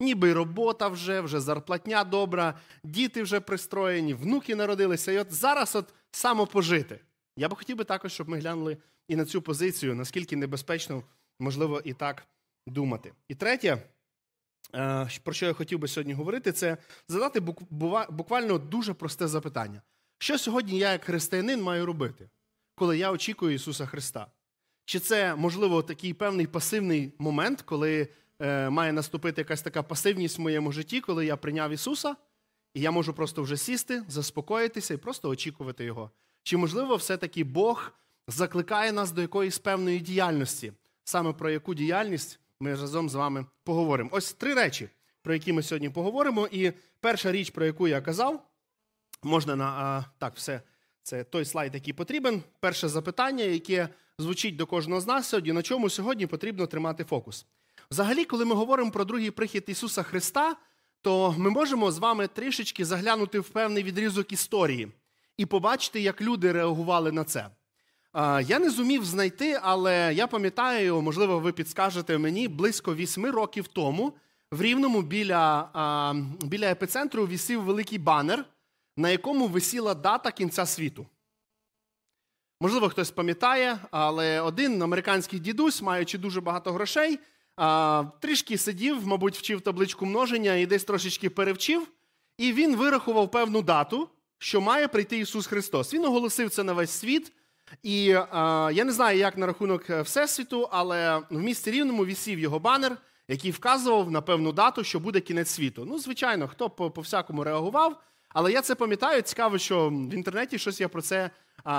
Ніби 0.00 0.32
робота 0.32 0.88
вже, 0.88 1.20
вже 1.20 1.40
зарплатня 1.40 2.04
добра, 2.04 2.54
діти 2.84 3.22
вже 3.22 3.40
пристроєні, 3.40 4.14
внуки 4.14 4.56
народилися. 4.56 5.12
І 5.12 5.18
от 5.18 5.32
зараз 5.32 5.76
от 5.76 5.94
самопожити. 6.10 7.00
Я 7.36 7.48
би 7.48 7.56
хотів 7.56 7.76
би 7.76 7.84
також, 7.84 8.12
щоб 8.12 8.28
ми 8.28 8.38
глянули 8.38 8.76
і 9.08 9.16
на 9.16 9.24
цю 9.24 9.42
позицію, 9.42 9.94
наскільки 9.94 10.36
небезпечно 10.36 11.02
можливо 11.40 11.80
і 11.84 11.92
так 11.92 12.26
думати. 12.66 13.12
І 13.28 13.34
третє, 13.34 13.82
про 15.22 15.32
що 15.32 15.46
я 15.46 15.52
хотів 15.52 15.78
би 15.78 15.88
сьогодні 15.88 16.14
говорити, 16.14 16.52
це 16.52 16.76
задати 17.08 17.40
буквально 18.10 18.58
дуже 18.58 18.94
просте 18.94 19.28
запитання. 19.28 19.82
Що 20.18 20.38
сьогодні 20.38 20.78
я, 20.78 20.92
як 20.92 21.04
християнин, 21.04 21.62
маю 21.62 21.86
робити, 21.86 22.30
коли 22.74 22.98
я 22.98 23.12
очікую 23.12 23.54
Ісуса 23.54 23.86
Христа? 23.86 24.26
Чи 24.84 24.98
це, 24.98 25.36
можливо, 25.36 25.82
такий 25.82 26.14
певний 26.14 26.46
пасивний 26.46 27.12
момент, 27.18 27.62
коли 27.62 28.08
е, 28.40 28.70
має 28.70 28.92
наступити 28.92 29.40
якась 29.40 29.62
така 29.62 29.82
пасивність 29.82 30.38
в 30.38 30.40
моєму 30.40 30.72
житті, 30.72 31.00
коли 31.00 31.26
я 31.26 31.36
прийняв 31.36 31.70
Ісуса, 31.70 32.16
і 32.74 32.80
я 32.80 32.90
можу 32.90 33.14
просто 33.14 33.42
вже 33.42 33.56
сісти, 33.56 34.02
заспокоїтися 34.08 34.94
і 34.94 34.96
просто 34.96 35.28
очікувати 35.28 35.84
Його? 35.84 36.10
Чи, 36.42 36.56
можливо, 36.56 36.96
все-таки 36.96 37.44
Бог 37.44 37.92
закликає 38.28 38.92
нас 38.92 39.10
до 39.10 39.22
якоїсь 39.22 39.58
певної 39.58 40.00
діяльності? 40.00 40.72
Саме 41.04 41.32
про 41.32 41.50
яку 41.50 41.74
діяльність 41.74 42.40
ми 42.60 42.74
разом 42.74 43.08
з 43.08 43.14
вами 43.14 43.46
поговоримо. 43.64 44.10
Ось 44.12 44.32
три 44.32 44.54
речі, 44.54 44.88
про 45.22 45.34
які 45.34 45.52
ми 45.52 45.62
сьогодні 45.62 45.90
поговоримо. 45.90 46.48
І 46.50 46.72
перша 47.00 47.32
річ, 47.32 47.50
про 47.50 47.66
яку 47.66 47.88
я 47.88 48.00
казав, 48.00 48.46
можна 49.22 49.56
на 49.56 49.64
а, 49.64 50.04
так, 50.18 50.36
все. 50.36 50.60
Це 51.02 51.24
той 51.24 51.44
слайд, 51.44 51.74
який 51.74 51.92
потрібен. 51.92 52.42
Перше 52.60 52.88
запитання, 52.88 53.44
яке 53.44 53.88
звучить 54.18 54.56
до 54.56 54.66
кожного 54.66 55.00
з 55.00 55.06
нас 55.06 55.28
сьогодні, 55.28 55.52
на 55.52 55.62
чому 55.62 55.90
сьогодні 55.90 56.26
потрібно 56.26 56.66
тримати 56.66 57.04
фокус. 57.04 57.46
Взагалі, 57.90 58.24
коли 58.24 58.44
ми 58.44 58.54
говоримо 58.54 58.90
про 58.90 59.04
другий 59.04 59.30
прихід 59.30 59.64
Ісуса 59.66 60.02
Христа, 60.02 60.56
то 61.02 61.34
ми 61.38 61.50
можемо 61.50 61.92
з 61.92 61.98
вами 61.98 62.26
трішечки 62.26 62.84
заглянути 62.84 63.40
в 63.40 63.48
певний 63.48 63.82
відрізок 63.82 64.32
історії 64.32 64.92
і 65.36 65.46
побачити, 65.46 66.00
як 66.00 66.22
люди 66.22 66.52
реагували 66.52 67.12
на 67.12 67.24
це. 67.24 67.50
Я 68.46 68.58
не 68.58 68.70
зумів 68.70 69.04
знайти, 69.04 69.58
але 69.62 70.14
я 70.14 70.26
пам'ятаю, 70.26 71.02
можливо, 71.02 71.38
ви 71.38 71.52
підскажете 71.52 72.18
мені 72.18 72.48
близько 72.48 72.94
вісьми 72.94 73.30
років 73.30 73.68
тому 73.68 74.12
в 74.50 74.62
Рівному 74.62 75.02
біля 75.02 75.68
біля 76.42 76.70
епіцентру 76.70 77.26
висів 77.26 77.62
великий 77.62 77.98
банер, 77.98 78.44
на 78.96 79.10
якому 79.10 79.46
висіла 79.46 79.94
дата 79.94 80.32
кінця 80.32 80.66
світу. 80.66 81.06
Можливо, 82.60 82.88
хтось 82.88 83.10
пам'ятає, 83.10 83.78
але 83.90 84.40
один 84.40 84.82
американський 84.82 85.38
дідусь, 85.38 85.82
маючи 85.82 86.18
дуже 86.18 86.40
багато 86.40 86.72
грошей, 86.72 87.18
трішки 88.20 88.58
сидів, 88.58 89.06
мабуть, 89.06 89.36
вчив 89.36 89.60
табличку 89.60 90.06
множення 90.06 90.54
і 90.54 90.66
десь 90.66 90.84
трошечки 90.84 91.30
перевчив, 91.30 91.88
і 92.38 92.52
він 92.52 92.76
вирахував 92.76 93.30
певну 93.30 93.62
дату, 93.62 94.08
що 94.38 94.60
має 94.60 94.88
прийти 94.88 95.18
Ісус 95.18 95.46
Христос. 95.46 95.94
Він 95.94 96.04
оголосив 96.04 96.50
це 96.50 96.62
на 96.62 96.72
весь 96.72 96.90
світ. 96.90 97.32
І 97.82 98.08
е, 98.10 98.26
я 98.72 98.84
не 98.84 98.92
знаю, 98.92 99.18
як 99.18 99.38
на 99.38 99.46
рахунок 99.46 99.90
е, 99.90 100.02
Всесвіту, 100.02 100.68
але 100.72 101.22
в 101.30 101.42
місті 101.42 101.70
Рівному 101.70 102.04
вісів 102.04 102.38
його 102.38 102.58
банер, 102.58 102.96
який 103.28 103.50
вказував 103.50 104.10
на 104.10 104.20
певну 104.20 104.52
дату, 104.52 104.84
що 104.84 105.00
буде 105.00 105.20
кінець 105.20 105.50
світу. 105.50 105.84
Ну, 105.88 105.98
звичайно, 105.98 106.48
хто 106.48 106.70
по, 106.70 107.00
всякому 107.00 107.44
реагував. 107.44 108.02
Але 108.28 108.52
я 108.52 108.62
це 108.62 108.74
пам'ятаю. 108.74 109.22
Цікаво, 109.22 109.58
що 109.58 109.88
в 109.88 110.14
інтернеті 110.14 110.58
щось 110.58 110.80
я 110.80 110.88
про 110.88 111.02
це 111.02 111.30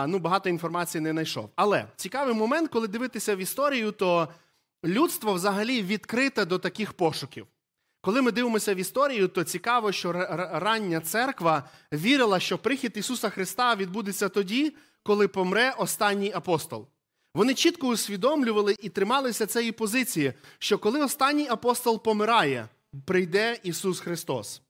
ну, 0.08 0.20
багато 0.20 0.50
інформації 0.50 1.01
не 1.01 1.12
знайшов. 1.12 1.50
Але 1.56 1.86
цікавий 1.96 2.34
момент, 2.34 2.70
коли 2.70 2.88
дивитися 2.88 3.36
в 3.36 3.39
історію, 3.39 3.91
то 3.91 4.27
людство 4.86 5.34
взагалі 5.34 5.82
відкрите 5.82 6.46
до 6.46 6.60
таких 6.60 6.94
пошуків. 6.94 7.48
Коли 8.07 8.21
ми 8.21 8.31
дивимося 8.31 8.73
в 8.73 8.77
історію, 8.77 9.27
то 9.27 9.43
цікаво, 9.43 9.91
що 9.91 10.11
рання 10.51 10.99
церква 10.99 11.69
вірила, 11.93 12.39
що 12.39 12.57
прихід 12.57 12.91
Ісуса 12.95 13.29
Христа 13.29 13.75
відбудеться 13.75 14.29
тоді, 14.29 14.75
коли 15.03 15.27
помре 15.27 15.73
останній 15.77 16.31
апостол. 16.33 16.87
Вони 17.35 17.53
чітко 17.53 17.87
усвідомлювали 17.87 18.75
і 18.79 18.89
трималися 18.89 19.45
цієї 19.45 19.71
позиції, 19.71 20.33
що 20.59 20.77
коли 20.77 21.03
останній 21.03 21.47
апостол 21.47 22.03
помирає, 22.03 22.67
прийде 23.05 23.59
Ісус 23.63 23.99
Христос. 23.99 24.61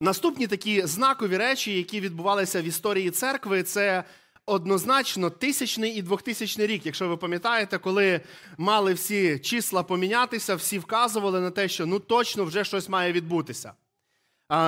Наступні 0.00 0.46
такі 0.46 0.86
знакові 0.86 1.36
речі, 1.36 1.76
які 1.76 2.00
відбувалися 2.00 2.62
в 2.62 2.64
історії 2.64 3.10
церкви, 3.10 3.62
це 3.62 4.04
однозначно 4.46 5.30
тисячний 5.30 5.94
і 5.94 6.02
двохтисячний 6.02 6.66
рік. 6.66 6.86
Якщо 6.86 7.08
ви 7.08 7.16
пам'ятаєте, 7.16 7.78
коли 7.78 8.20
мали 8.58 8.94
всі 8.94 9.38
числа 9.38 9.82
помінятися, 9.82 10.54
всі 10.54 10.78
вказували 10.78 11.40
на 11.40 11.50
те, 11.50 11.68
що 11.68 11.86
ну 11.86 11.98
точно 11.98 12.44
вже 12.44 12.64
щось 12.64 12.88
має 12.88 13.12
відбутися. 13.12 13.72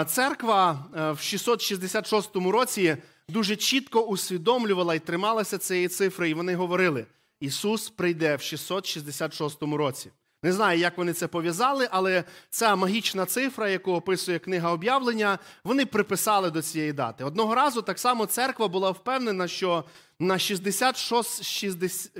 Церква 0.06 0.86
е, 0.96 1.12
в 1.12 1.20
666 1.20 2.36
році 2.36 2.96
дуже 3.28 3.56
чітко 3.56 4.00
усвідомлювала 4.00 4.94
і 4.94 4.98
трималася 4.98 5.58
цієї 5.58 5.88
цифри, 5.88 6.30
і 6.30 6.34
вони 6.34 6.54
говорили: 6.54 7.06
Ісус 7.40 7.90
прийде 7.90 8.36
в 8.36 8.42
666 8.42 9.62
році. 9.62 10.10
Не 10.46 10.52
знаю, 10.52 10.78
як 10.78 10.98
вони 10.98 11.12
це 11.12 11.28
пов'язали, 11.28 11.88
але 11.90 12.24
ця 12.50 12.76
магічна 12.76 13.26
цифра, 13.26 13.68
яку 13.68 13.92
описує 13.92 14.38
книга 14.38 14.72
об'явлення, 14.72 15.38
вони 15.64 15.86
приписали 15.86 16.50
до 16.50 16.62
цієї 16.62 16.92
дати. 16.92 17.24
Одного 17.24 17.54
разу 17.54 17.82
так 17.82 17.98
само 17.98 18.26
церква 18.26 18.68
була 18.68 18.90
впевнена, 18.90 19.48
що 19.48 19.84
на 20.18 20.38
66, 20.38 21.44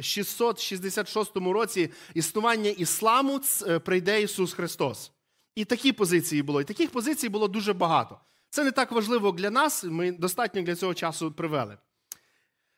666 0.03 1.37
році 1.37 1.91
існування 2.15 2.71
ісламу 2.71 3.41
е, 3.67 3.79
прийде 3.79 4.23
Ісус 4.23 4.53
Христос. 4.53 5.13
І 5.55 5.65
такі 5.65 5.93
позиції 5.93 6.43
було. 6.43 6.61
І 6.61 6.65
таких 6.65 6.91
позицій 6.91 7.29
було 7.29 7.49
дуже 7.49 7.73
багато. 7.73 8.21
Це 8.51 8.65
не 8.65 8.71
так 8.71 8.93
важливо 8.93 9.33
для 9.33 9.51
нас, 9.51 9.85
ми 9.85 10.13
достатньо 10.13 10.63
для 10.63 10.77
цього 10.77 10.95
часу 10.95 11.33
привели. 11.33 11.77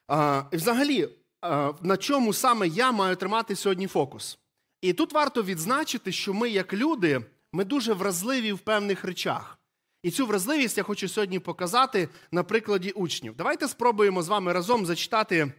А, 0.07 0.43
взагалі, 0.53 1.09
а, 1.41 1.73
на 1.83 1.97
чому 1.97 2.33
саме 2.33 2.69
я 2.69 2.93
маю 2.93 3.17
тримати 3.17 3.57
сьогодні 3.57 3.87
фокус? 3.87 4.39
І 4.81 4.93
тут 4.93 5.13
варто 5.13 5.43
відзначити, 5.43 6.13
що 6.13 6.35
ми, 6.35 6.51
як 6.51 6.73
люди, 6.73 7.21
ми 7.53 7.65
дуже 7.65 7.93
вразливі 7.93 8.53
в 8.53 8.59
певних 8.59 9.05
речах. 9.05 9.59
І 10.03 10.11
цю 10.11 10.27
вразливість 10.27 10.79
я 10.79 10.83
хочу 10.83 11.09
сьогодні 11.09 11.39
показати 11.39 12.09
на 12.31 12.43
прикладі 12.43 12.91
учнів. 12.91 13.35
Давайте 13.37 13.69
спробуємо 13.69 14.23
з 14.23 14.29
вами 14.29 14.53
разом 14.53 14.87
зачитати 14.87 15.53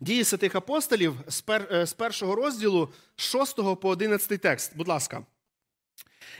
дії 0.00 0.24
святих 0.24 0.54
апостолів 0.54 1.16
з 1.84 1.92
першого 1.92 2.34
розділу, 2.34 2.88
з 3.16 3.22
6 3.22 3.56
по 3.56 3.88
11 3.88 4.40
текст. 4.40 4.76
Будь 4.76 4.88
ласка. 4.88 5.26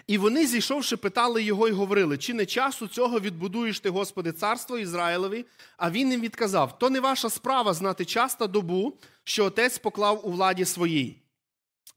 І 0.06 0.18
вони, 0.18 0.46
зійшовши, 0.46 0.96
питали 0.96 1.42
його 1.42 1.68
і 1.68 1.72
говорили: 1.72 2.18
чи 2.18 2.34
не 2.34 2.46
часу 2.46 2.88
цього 2.88 3.20
відбудуєш 3.20 3.80
ти, 3.80 3.90
Господи, 3.90 4.32
царство 4.32 4.78
Ізраїлеві? 4.78 5.44
А 5.76 5.90
він 5.90 6.10
їм 6.10 6.20
відказав: 6.20 6.78
то 6.78 6.90
не 6.90 7.00
ваша 7.00 7.30
справа 7.30 7.74
знати 7.74 8.04
час 8.04 8.34
та 8.34 8.46
добу, 8.46 8.98
що 9.24 9.44
отець 9.44 9.78
поклав 9.78 10.26
у 10.26 10.30
владі 10.30 10.64
своїй. 10.64 11.22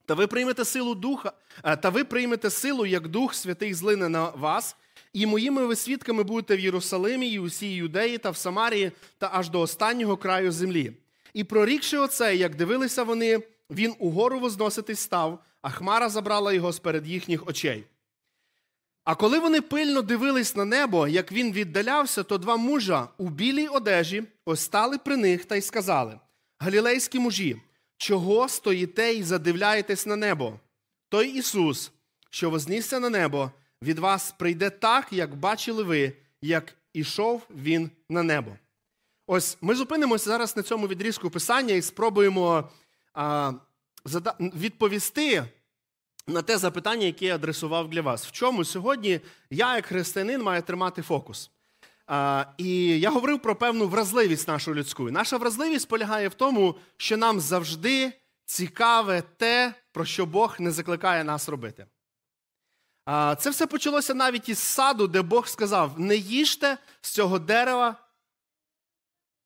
Та 0.05 0.13
ви 0.13 0.27
приймете 0.27 0.65
силу 0.65 0.95
духа, 0.95 1.31
е, 1.63 1.77
та 1.77 1.89
ви 1.89 2.03
приймете 2.03 2.50
силу, 2.50 2.86
як 2.86 3.07
Дух 3.07 3.33
Святий 3.33 3.74
злине 3.74 4.10
на 4.10 4.29
вас, 4.29 4.75
і 5.13 5.25
моїми 5.25 5.65
ви 5.65 5.75
свідками 5.75 6.24
будете 6.24 6.55
в 6.55 6.60
Єрусалимі, 6.60 7.29
і 7.29 7.39
усій 7.39 7.74
Юдеї 7.74 8.17
та 8.17 8.29
в 8.29 8.38
Самарії, 8.38 8.91
та 9.17 9.29
аж 9.33 9.50
до 9.50 9.60
останнього 9.60 10.17
краю 10.17 10.51
землі. 10.51 10.93
І 11.33 11.43
прорікши 11.43 11.98
оце, 11.98 12.36
як 12.36 12.55
дивилися 12.55 13.03
вони, 13.03 13.39
він 13.69 13.95
угору 14.00 14.39
возноситись 14.39 15.00
став, 15.00 15.43
а 15.62 15.69
хмара 15.69 16.10
забрала 16.10 16.53
його 16.53 16.71
з 16.71 16.79
перед 16.79 17.07
їхніх 17.07 17.48
очей. 17.48 17.83
А 19.03 19.15
коли 19.15 19.39
вони 19.39 19.62
пильно 19.62 20.01
дивились 20.01 20.55
на 20.55 20.65
небо, 20.65 21.07
як 21.07 21.31
він 21.31 21.53
віддалявся, 21.53 22.24
то 22.24 22.38
два 22.38 22.57
мужа 22.57 23.07
у 23.17 23.29
білій 23.29 23.67
одежі 23.67 24.24
остали 24.45 24.98
при 24.98 25.17
них 25.17 25.45
та 25.45 25.55
й 25.55 25.62
сказали: 25.62 26.19
Галілейські 26.60 27.19
мужі, 27.19 27.62
чого 28.01 28.50
стоїте 28.50 29.13
і 29.13 29.24
задивляєтесь 29.24 30.05
на 30.05 30.15
небо? 30.15 30.60
Той 31.10 31.29
Ісус, 31.29 31.91
що 32.29 32.50
вознісся 32.50 33.00
на 33.00 33.10
небо, 33.10 33.51
від 33.81 34.00
вас 34.00 34.31
прийде 34.38 34.70
так, 34.70 35.13
як 35.13 35.36
бачили 35.36 35.84
ви, 35.84 36.13
як 36.41 36.75
ішов 36.93 37.41
Він 37.50 37.91
на 38.10 38.24
небо. 38.24 38.51
Ось 39.27 39.58
ми 39.62 39.75
зупинимося 39.75 40.25
зараз 40.25 40.58
на 40.58 40.63
цьому 40.63 40.88
відрізку 40.88 41.29
писання 41.29 41.74
і 41.74 41.81
спробуємо 41.81 42.70
а, 43.13 43.53
відповісти 44.39 45.43
на 46.27 46.41
те 46.41 46.58
запитання, 46.58 47.05
яке 47.05 47.25
я 47.25 47.36
адресував 47.36 47.89
для 47.89 48.01
вас. 48.01 48.25
В 48.25 48.31
чому 48.31 48.65
сьогодні 48.65 49.20
я, 49.50 49.75
як 49.75 49.86
християнин, 49.86 50.41
маю 50.41 50.62
тримати 50.62 51.01
фокус? 51.01 51.51
І 52.58 53.00
я 53.00 53.10
говорив 53.10 53.39
про 53.39 53.56
певну 53.56 53.88
вразливість 53.88 54.48
нашу 54.48 54.75
людську. 54.75 55.12
Наша 55.12 55.38
вразливість 55.38 55.88
полягає 55.88 56.27
в 56.27 56.34
тому, 56.34 56.75
що 56.98 57.18
нам 57.18 57.39
завжди 57.39 58.13
цікаве 58.46 59.24
те, 59.38 59.74
про 59.91 60.06
що 60.06 60.25
Бог 60.25 60.56
не 60.60 60.72
закликає 60.72 61.24
нас 61.24 61.50
робити. 61.50 61.86
Це 63.38 63.50
все 63.50 63.68
почалося 63.68 64.13
навіть 64.13 64.50
із 64.50 64.60
саду, 64.60 65.08
де 65.08 65.22
Бог 65.22 65.48
сказав: 65.48 66.00
не 66.00 66.15
їжте 66.15 66.77
з 67.01 67.12
цього 67.12 67.39
дерева, 67.39 67.96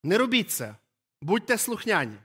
не 0.04 0.18
робіть 0.18 0.52
це, 0.52 0.76
будьте 1.22 1.58
слухняні. 1.58 2.16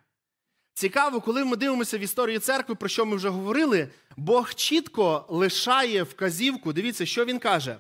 Цікаво, 0.74 1.20
коли 1.20 1.44
ми 1.44 1.56
дивимося 1.56 1.98
в 1.98 2.00
історію 2.00 2.38
церкви, 2.38 2.74
про 2.74 2.88
що 2.88 3.06
ми 3.06 3.16
вже 3.16 3.28
говорили, 3.28 3.88
Бог 4.16 4.54
чітко 4.54 5.24
лишає 5.28 6.02
вказівку. 6.02 6.72
Дивіться, 6.72 7.06
що 7.06 7.24
він 7.24 7.38
каже. 7.38 7.76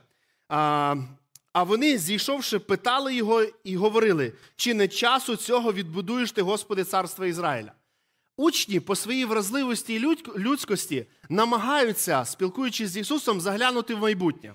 А 1.52 1.62
вони, 1.62 1.98
зійшовши, 1.98 2.58
питали 2.58 3.14
його 3.14 3.42
і 3.64 3.76
говорили: 3.76 4.32
чи 4.56 4.74
не 4.74 4.88
часу 4.88 5.36
цього 5.36 5.72
відбудуєш 5.72 6.32
ти, 6.32 6.42
Господи, 6.42 6.84
царство 6.84 7.26
Ізраїля? 7.26 7.72
Учні 8.36 8.80
по 8.80 8.96
своїй 8.96 9.24
вразливості 9.24 9.94
і 9.94 9.98
людськості 10.38 11.06
намагаються, 11.28 12.24
спілкуючись 12.24 12.90
з 12.90 12.96
Ісусом, 12.96 13.40
заглянути 13.40 13.94
в 13.94 13.98
майбутнє. 13.98 14.54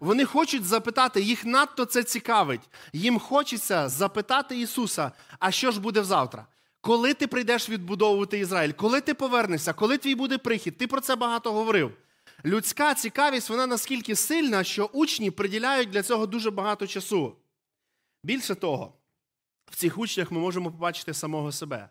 Вони 0.00 0.24
хочуть 0.24 0.64
запитати, 0.64 1.20
їх 1.20 1.44
надто 1.44 1.84
це 1.84 2.02
цікавить. 2.02 2.60
Їм 2.92 3.18
хочеться 3.18 3.88
запитати 3.88 4.60
Ісуса, 4.60 5.12
а 5.38 5.50
що 5.50 5.70
ж 5.70 5.80
буде 5.80 6.04
завтра? 6.04 6.46
Коли 6.80 7.14
ти 7.14 7.26
прийдеш 7.26 7.68
відбудовувати 7.68 8.38
Ізраїль? 8.38 8.72
Коли 8.72 9.00
ти 9.00 9.14
повернешся, 9.14 9.72
коли 9.72 9.98
твій 9.98 10.14
буде 10.14 10.38
прихід? 10.38 10.78
Ти 10.78 10.86
про 10.86 11.00
це 11.00 11.16
багато 11.16 11.52
говорив. 11.52 11.92
Людська 12.44 12.94
цікавість, 12.94 13.50
вона 13.50 13.66
наскільки 13.66 14.16
сильна, 14.16 14.64
що 14.64 14.90
учні 14.92 15.30
приділяють 15.30 15.90
для 15.90 16.02
цього 16.02 16.26
дуже 16.26 16.50
багато 16.50 16.86
часу. 16.86 17.36
Більше 18.22 18.54
того, 18.54 18.92
в 19.70 19.76
цих 19.76 19.98
учнях 19.98 20.30
ми 20.30 20.38
можемо 20.38 20.70
побачити 20.70 21.14
самого 21.14 21.52
себе. 21.52 21.88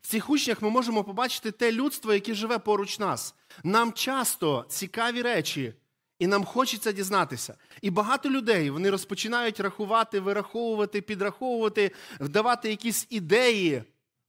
В 0.00 0.06
цих 0.06 0.30
учнях 0.30 0.62
ми 0.62 0.70
можемо 0.70 1.04
побачити 1.04 1.50
те 1.50 1.72
людство, 1.72 2.14
яке 2.14 2.34
живе 2.34 2.58
поруч 2.58 2.98
нас. 2.98 3.34
Нам 3.64 3.92
часто 3.92 4.66
цікаві 4.68 5.22
речі, 5.22 5.74
і 6.18 6.26
нам 6.26 6.44
хочеться 6.44 6.92
дізнатися. 6.92 7.56
І 7.82 7.90
багато 7.90 8.30
людей 8.30 8.70
вони 8.70 8.90
розпочинають 8.90 9.60
рахувати, 9.60 10.20
вираховувати, 10.20 11.00
підраховувати, 11.00 11.90
вдавати 12.20 12.70
якісь 12.70 13.06
ідеї 13.10 13.82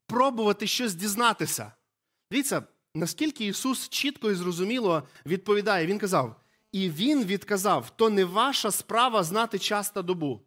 пробувати 0.07 0.67
щось 0.67 0.95
дізнатися. 0.95 1.71
Дивіться, 2.31 2.63
наскільки 2.95 3.45
Ісус 3.45 3.89
чітко 3.89 4.31
і 4.31 4.35
зрозуміло 4.35 5.03
відповідає, 5.25 5.85
Він 5.85 5.99
казав, 5.99 6.35
і 6.71 6.89
Він 6.89 7.25
відказав, 7.25 7.89
то 7.89 8.09
не 8.09 8.25
ваша 8.25 8.71
справа 8.71 9.23
знати 9.23 9.59
час 9.59 9.89
та 9.89 10.01
добу. 10.01 10.41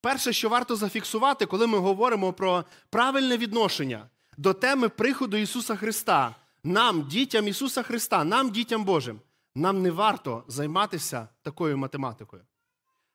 Перше, 0.00 0.32
що 0.32 0.48
варто 0.48 0.76
зафіксувати, 0.76 1.46
коли 1.46 1.66
ми 1.66 1.78
говоримо 1.78 2.32
про 2.32 2.64
правильне 2.90 3.36
відношення 3.36 4.08
до 4.36 4.54
теми 4.54 4.88
приходу 4.88 5.36
Ісуса 5.36 5.76
Христа, 5.76 6.34
нам, 6.64 7.08
дітям 7.08 7.48
Ісуса 7.48 7.82
Христа, 7.82 8.24
нам, 8.24 8.50
дітям 8.50 8.84
Божим, 8.84 9.20
нам 9.54 9.82
не 9.82 9.90
варто 9.90 10.44
займатися 10.48 11.28
такою 11.42 11.78
математикою. 11.78 12.42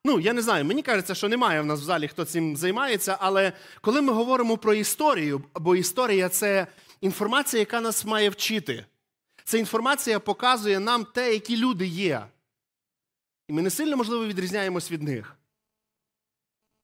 Ну, 0.06 0.20
я 0.20 0.34
не 0.34 0.42
знаю, 0.42 0.66
мені 0.66 0.82
кажеться, 0.82 1.16
що 1.16 1.30
немає 1.30 1.62
в 1.62 1.66
нас 1.66 1.80
в 1.80 1.84
залі, 1.84 2.08
хто 2.08 2.26
цим 2.26 2.58
займається, 2.58 3.18
але 3.20 3.54
коли 3.82 4.02
ми 4.02 4.14
говоримо 4.14 4.58
про 4.58 4.74
історію, 4.74 5.44
бо 5.56 5.76
історія 5.76 6.30
це 6.30 6.68
інформація, 7.04 7.60
яка 7.60 7.82
нас 7.82 8.06
має 8.06 8.30
вчити. 8.30 8.86
Ця 9.44 9.58
інформація 9.58 10.20
показує 10.20 10.80
нам 10.80 11.06
те, 11.06 11.34
які 11.34 11.58
люди 11.58 11.88
є. 11.88 12.28
І 13.48 13.54
ми 13.54 13.62
не 13.62 13.70
сильно, 13.70 13.98
можливо, 13.98 14.26
відрізняємось 14.26 14.92
від 14.92 15.04
них. 15.04 15.38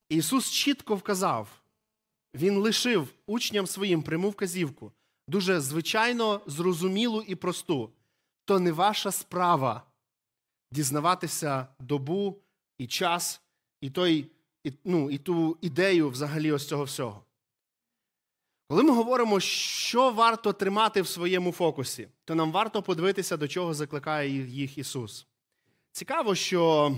Ісус 0.09 0.51
чітко 0.51 0.95
вказав, 0.95 1.49
Він 2.35 2.57
лишив 2.57 3.07
учням 3.25 3.67
своїм 3.67 4.03
пряму 4.03 4.29
вказівку, 4.29 4.91
дуже 5.27 5.59
звичайно, 5.61 6.41
зрозумілу 6.45 7.21
і 7.21 7.35
просту. 7.35 7.91
То 8.45 8.59
не 8.59 8.71
ваша 8.71 9.11
справа 9.11 9.83
дізнаватися 10.71 11.67
добу 11.79 12.41
і 12.77 12.87
час, 12.87 13.41
і 13.81 13.89
той, 13.89 14.31
і, 14.63 14.73
ну, 14.83 15.11
і 15.11 15.17
ту 15.17 15.57
ідею 15.61 16.09
взагалі 16.09 16.51
ось 16.51 16.67
цього 16.67 16.83
всього. 16.83 17.23
Коли 18.69 18.83
ми 18.83 18.91
говоримо, 18.91 19.39
що 19.39 20.11
варто 20.11 20.53
тримати 20.53 21.01
в 21.01 21.07
своєму 21.07 21.51
фокусі, 21.51 22.07
то 22.25 22.35
нам 22.35 22.51
варто 22.51 22.81
подивитися, 22.81 23.37
до 23.37 23.47
чого 23.47 23.73
закликає 23.73 24.47
їх 24.47 24.77
Ісус. 24.77 25.27
Цікаво, 25.91 26.35
що 26.35 26.91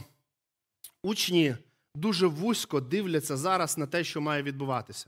учні 1.03 1.55
дуже 1.95 2.27
вузько 2.27 2.81
дивляться 2.81 3.37
зараз 3.37 3.77
на 3.77 3.87
те, 3.87 4.03
що 4.03 4.21
має 4.21 4.43
відбуватися. 4.43 5.07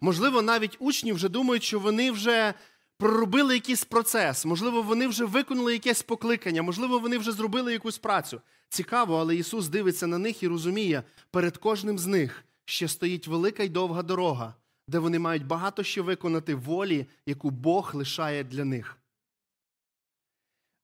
Можливо, 0.00 0.42
навіть 0.42 0.76
учні 0.78 1.12
вже 1.12 1.28
думають, 1.28 1.62
що 1.62 1.78
вони 1.78 2.10
вже 2.10 2.54
проробили 2.98 3.54
якийсь 3.54 3.84
процес, 3.84 4.44
можливо, 4.44 4.82
вони 4.82 5.06
вже 5.06 5.24
виконали 5.24 5.72
якесь 5.72 6.02
покликання, 6.02 6.62
можливо, 6.62 6.98
вони 6.98 7.18
вже 7.18 7.32
зробили 7.32 7.72
якусь 7.72 7.98
працю. 7.98 8.40
Цікаво, 8.68 9.16
але 9.16 9.36
Ісус 9.36 9.68
дивиться 9.68 10.06
на 10.06 10.18
них 10.18 10.42
і 10.42 10.48
розуміє, 10.48 11.02
перед 11.30 11.56
кожним 11.56 11.98
з 11.98 12.06
них 12.06 12.44
ще 12.64 12.88
стоїть 12.88 13.28
велика 13.28 13.62
й 13.62 13.68
довга 13.68 14.02
дорога, 14.02 14.54
де 14.88 14.98
вони 14.98 15.18
мають 15.18 15.46
багато 15.46 15.82
що 15.82 16.02
виконати 16.02 16.54
волі, 16.54 17.06
яку 17.26 17.50
Бог 17.50 17.94
лишає 17.94 18.44
для 18.44 18.64
них. 18.64 18.98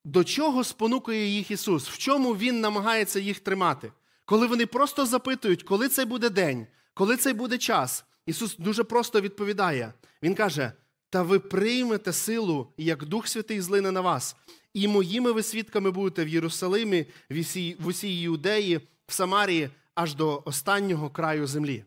До 0.05 0.25
чого 0.25 0.65
спонукує 0.65 1.27
їх 1.27 1.51
Ісус? 1.51 1.89
В 1.89 1.99
чому 1.99 2.37
Він 2.37 2.61
намагається 2.61 3.21
їх 3.21 3.41
тримати? 3.41 3.93
Коли 4.25 4.47
вони 4.47 4.67
просто 4.67 5.07
запитують, 5.07 5.63
коли 5.63 5.89
цей 5.89 6.05
буде 6.05 6.31
день, 6.31 6.67
коли 6.95 7.17
цей 7.17 7.33
буде 7.33 7.59
час, 7.59 8.05
Ісус 8.27 8.57
дуже 8.57 8.85
просто 8.85 9.21
відповідає. 9.21 9.93
Він 10.23 10.35
каже: 10.35 10.73
Та 11.11 11.23
ви 11.23 11.39
приймете 11.39 12.13
силу, 12.13 12.73
як 12.77 13.05
Дух 13.05 13.29
Святий 13.29 13.61
злине 13.61 13.91
на 13.91 14.01
вас, 14.01 14.37
і 14.75 14.89
моїми 14.89 15.33
ви 15.33 15.43
свідками 15.43 15.91
будете 15.91 16.25
в 16.25 16.29
Єрусалимі, 16.29 17.07
в 17.31 17.87
усій, 17.87 18.21
Юдеї, 18.21 18.81
в 19.07 19.13
Самарії, 19.13 19.71
аж 19.95 20.15
до 20.15 20.43
останнього 20.45 21.11
краю 21.11 21.47
землі. 21.47 21.85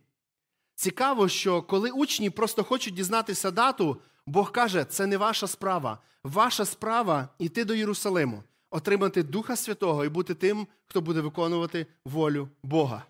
Цікаво, 0.75 1.29
що 1.29 1.61
коли 1.61 1.91
учні 1.91 2.29
просто 2.29 2.63
хочуть 2.63 2.93
дізнатися 2.93 3.51
дату, 3.51 4.01
Бог 4.25 4.51
каже, 4.51 4.85
це 4.85 5.07
не 5.07 5.17
ваша 5.17 5.47
справа. 5.47 5.99
Ваша 6.23 6.65
справа 6.65 7.29
йти 7.39 7.65
до 7.65 7.75
Єрусалиму, 7.75 8.43
отримати 8.69 9.23
Духа 9.23 9.55
Святого 9.55 10.05
і 10.05 10.09
бути 10.09 10.33
тим, 10.33 10.67
хто 10.85 11.01
буде 11.01 11.21
виконувати 11.21 11.87
волю 12.05 12.49
Бога. 12.63 13.05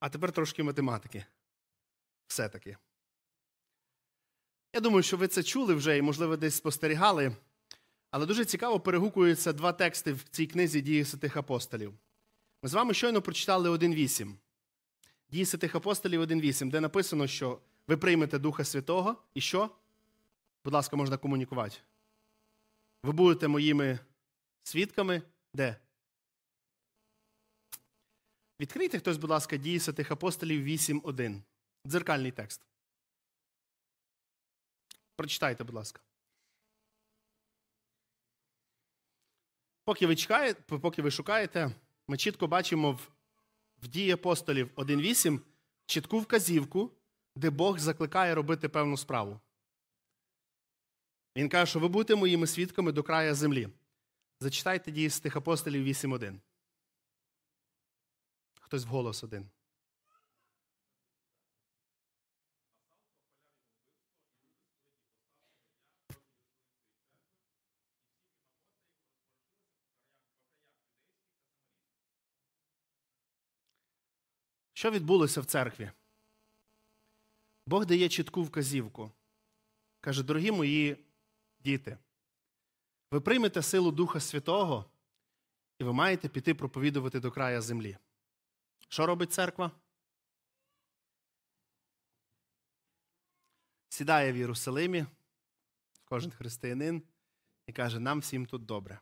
А 0.00 0.08
тепер 0.08 0.32
трошки 0.32 0.62
математики. 0.62 1.24
Все-таки. 2.26 2.76
Я 4.74 4.80
думаю, 4.80 5.02
що 5.02 5.16
ви 5.16 5.28
це 5.28 5.42
чули 5.42 5.74
вже 5.74 5.96
і, 5.96 6.02
можливо, 6.02 6.36
десь 6.36 6.54
спостерігали. 6.54 7.36
Але 8.10 8.26
дуже 8.26 8.44
цікаво 8.44 8.80
перегукуються 8.80 9.52
два 9.52 9.72
тексти 9.72 10.12
в 10.12 10.22
цій 10.22 10.46
книзі 10.46 10.80
дії 10.80 11.04
святих 11.04 11.36
апостолів. 11.36 11.94
Ми 12.62 12.68
з 12.68 12.74
вами 12.74 12.94
щойно 12.94 13.22
прочитали 13.22 13.70
1.8. 13.70 14.34
Дії 15.30 15.46
святих 15.46 15.74
апостолів 15.74 16.20
1.8, 16.20 16.70
де 16.70 16.80
написано, 16.80 17.26
що 17.26 17.60
ви 17.86 17.96
приймете 17.96 18.38
Духа 18.38 18.64
Святого 18.64 19.22
і 19.34 19.40
що? 19.40 19.70
Будь 20.64 20.74
ласка, 20.74 20.96
можна 20.96 21.16
комунікувати. 21.16 21.76
Ви 23.02 23.12
будете 23.12 23.48
моїми 23.48 23.98
свідками 24.62 25.22
де? 25.54 25.76
Відкрийте 28.60 28.98
хтось, 28.98 29.16
будь 29.16 29.30
ласка, 29.30 29.56
дії 29.56 29.80
святих 29.80 30.10
апостолів 30.10 30.66
8.1. 30.66 31.42
Дзеркальний 31.86 32.32
текст. 32.32 32.66
Прочитайте, 35.16 35.64
будь 35.64 35.74
ласка. 35.74 36.00
Поки 39.84 40.06
ви 40.06 40.16
чекаєте, 40.16 40.78
поки 40.78 41.02
ви 41.02 41.10
шукаєте, 41.10 41.74
ми 42.10 42.16
чітко 42.16 42.46
бачимо 42.46 42.92
в, 42.92 43.10
в 43.82 43.88
дії 43.88 44.10
апостолів 44.10 44.70
1.8 44.76 45.40
чітку 45.86 46.18
вказівку, 46.18 46.90
де 47.36 47.50
Бог 47.50 47.78
закликає 47.78 48.34
робити 48.34 48.68
певну 48.68 48.96
справу. 48.96 49.40
Він 51.36 51.48
каже, 51.48 51.70
що 51.70 51.80
ви 51.80 51.88
будете 51.88 52.14
моїми 52.14 52.46
свідками 52.46 52.92
до 52.92 53.02
края 53.02 53.34
землі. 53.34 53.68
Зачитайте 54.40 54.90
дії 54.90 55.10
з 55.10 55.20
тих 55.20 55.36
апостолів 55.36 55.86
8.1. 55.86 56.40
Хтось 58.60 58.84
вголос 58.84 59.24
один. 59.24 59.50
Що 74.80 74.90
відбулося 74.90 75.40
в 75.40 75.44
церкві? 75.44 75.90
Бог 77.66 77.86
дає 77.86 78.08
чітку 78.08 78.42
вказівку. 78.42 79.12
Каже, 80.00 80.22
дорогі 80.22 80.50
мої 80.50 81.04
діти, 81.58 81.98
ви 83.10 83.20
приймете 83.20 83.62
силу 83.62 83.92
Духа 83.92 84.20
Святого, 84.20 84.90
і 85.78 85.84
ви 85.84 85.92
маєте 85.92 86.28
піти 86.28 86.54
проповідувати 86.54 87.20
до 87.20 87.30
края 87.30 87.60
землі. 87.60 87.96
Що 88.88 89.06
робить 89.06 89.32
церква? 89.32 89.70
Сідає 93.88 94.32
в 94.32 94.36
Єрусалимі, 94.36 95.06
кожен 96.04 96.30
християнин, 96.30 97.02
і 97.66 97.72
каже, 97.72 98.00
нам 98.00 98.20
всім 98.20 98.46
тут 98.46 98.64
добре. 98.64 99.00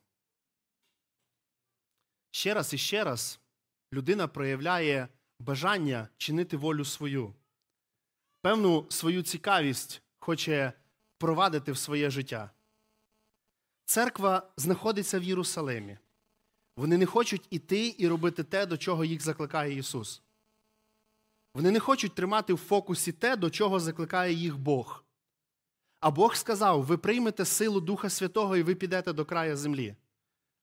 Ще 2.30 2.54
раз 2.54 2.74
і 2.74 2.78
ще 2.78 3.04
раз 3.04 3.40
людина 3.92 4.28
проявляє 4.28 5.08
бажання 5.38 6.08
чинити 6.16 6.56
волю 6.56 6.84
свою, 6.84 7.34
певну 8.40 8.86
свою 8.88 9.22
цікавість 9.22 10.02
хоче 10.18 10.72
провадити 11.18 11.72
в 11.72 11.78
своє 11.78 12.10
життя. 12.10 12.50
Церква 13.84 14.50
знаходиться 14.56 15.18
в 15.18 15.22
Єрусалимі. 15.22 15.98
Вони 16.76 16.98
не 16.98 17.06
хочуть 17.06 17.46
іти 17.50 17.94
і 17.98 18.08
робити 18.08 18.44
те, 18.44 18.66
до 18.66 18.76
чого 18.76 19.04
їх 19.04 19.22
закликає 19.22 19.78
Ісус. 19.78 20.22
Вони 21.54 21.70
не 21.70 21.80
хочуть 21.80 22.14
тримати 22.14 22.52
в 22.52 22.56
фокусі 22.56 23.12
те, 23.12 23.36
до 23.36 23.50
чого 23.50 23.80
закликає 23.80 24.32
їх 24.32 24.58
Бог. 24.58 25.04
А 26.00 26.10
Бог 26.10 26.36
сказав: 26.36 26.82
ви 26.82 26.98
приймете 26.98 27.44
силу 27.44 27.80
Духа 27.80 28.10
Святого 28.10 28.56
і 28.56 28.62
ви 28.62 28.74
підете 28.74 29.12
до 29.12 29.24
края 29.24 29.56
землі. 29.56 29.96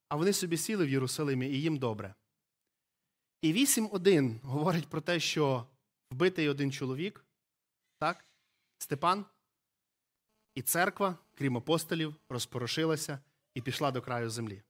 А 0.10 0.16
вони 0.16 0.34
собі 0.34 0.58
сіли 0.58 0.86
в 0.86 0.90
Єрусалимі 0.90 1.48
і 1.48 1.62
їм 1.62 1.78
добре. 1.78 2.16
І 3.42 3.54
8.1 3.54 4.40
говорить 4.44 4.88
про 4.88 5.02
те, 5.02 5.20
що 5.20 5.66
вбитий 6.12 6.50
один 6.50 6.72
чоловік, 6.72 7.26
так, 7.98 8.26
Степан, 8.78 9.26
і 10.56 10.62
церква, 10.62 11.18
крім 11.36 11.58
апостолів, 11.58 12.16
розпорошилася 12.30 13.20
і 13.54 13.62
пішла 13.62 13.92
до 13.92 14.02
краю 14.02 14.30
землі. 14.30 14.62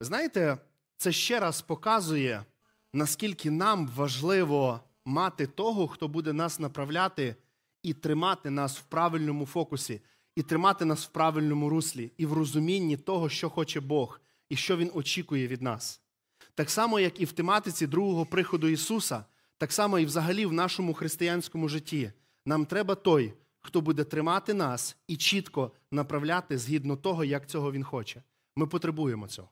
Ви 0.00 0.06
Знаєте, 0.06 0.58
це 0.96 1.12
ще 1.12 1.40
раз 1.40 1.62
показує, 1.62 2.44
наскільки 2.92 3.50
нам 3.50 3.88
важливо 3.88 4.80
мати 5.04 5.46
того, 5.46 5.88
хто 5.88 6.08
буде 6.08 6.32
нас 6.32 6.60
направляти 6.60 7.36
і 7.82 7.94
тримати 7.94 8.50
нас 8.50 8.78
в 8.78 8.82
правильному 8.82 9.46
фокусі, 9.46 10.00
і 10.36 10.42
тримати 10.42 10.84
нас 10.84 11.06
в 11.06 11.08
правильному 11.08 11.68
руслі, 11.68 12.12
і 12.16 12.26
в 12.26 12.32
розумінні 12.32 12.96
того, 12.96 13.28
що 13.28 13.50
хоче 13.50 13.80
Бог, 13.80 14.20
і 14.48 14.56
що 14.56 14.76
Він 14.76 14.90
очікує 14.94 15.48
від 15.48 15.62
нас. 15.62 16.03
Так 16.54 16.70
само, 16.70 17.00
як 17.00 17.20
і 17.20 17.24
в 17.24 17.32
тематиці 17.32 17.86
другого 17.86 18.26
приходу 18.26 18.68
Ісуса, 18.68 19.24
так 19.58 19.72
само 19.72 19.98
і 19.98 20.04
взагалі 20.04 20.46
в 20.46 20.52
нашому 20.52 20.94
християнському 20.94 21.68
житті. 21.68 22.12
Нам 22.46 22.66
треба 22.66 22.94
той, 22.94 23.34
хто 23.60 23.80
буде 23.80 24.04
тримати 24.04 24.54
нас 24.54 24.96
і 25.08 25.16
чітко 25.16 25.72
направляти 25.90 26.58
згідно 26.58 26.96
того, 26.96 27.24
як 27.24 27.46
цього 27.46 27.72
Він 27.72 27.84
хоче. 27.84 28.22
Ми 28.56 28.66
потребуємо 28.66 29.28
цього. 29.28 29.48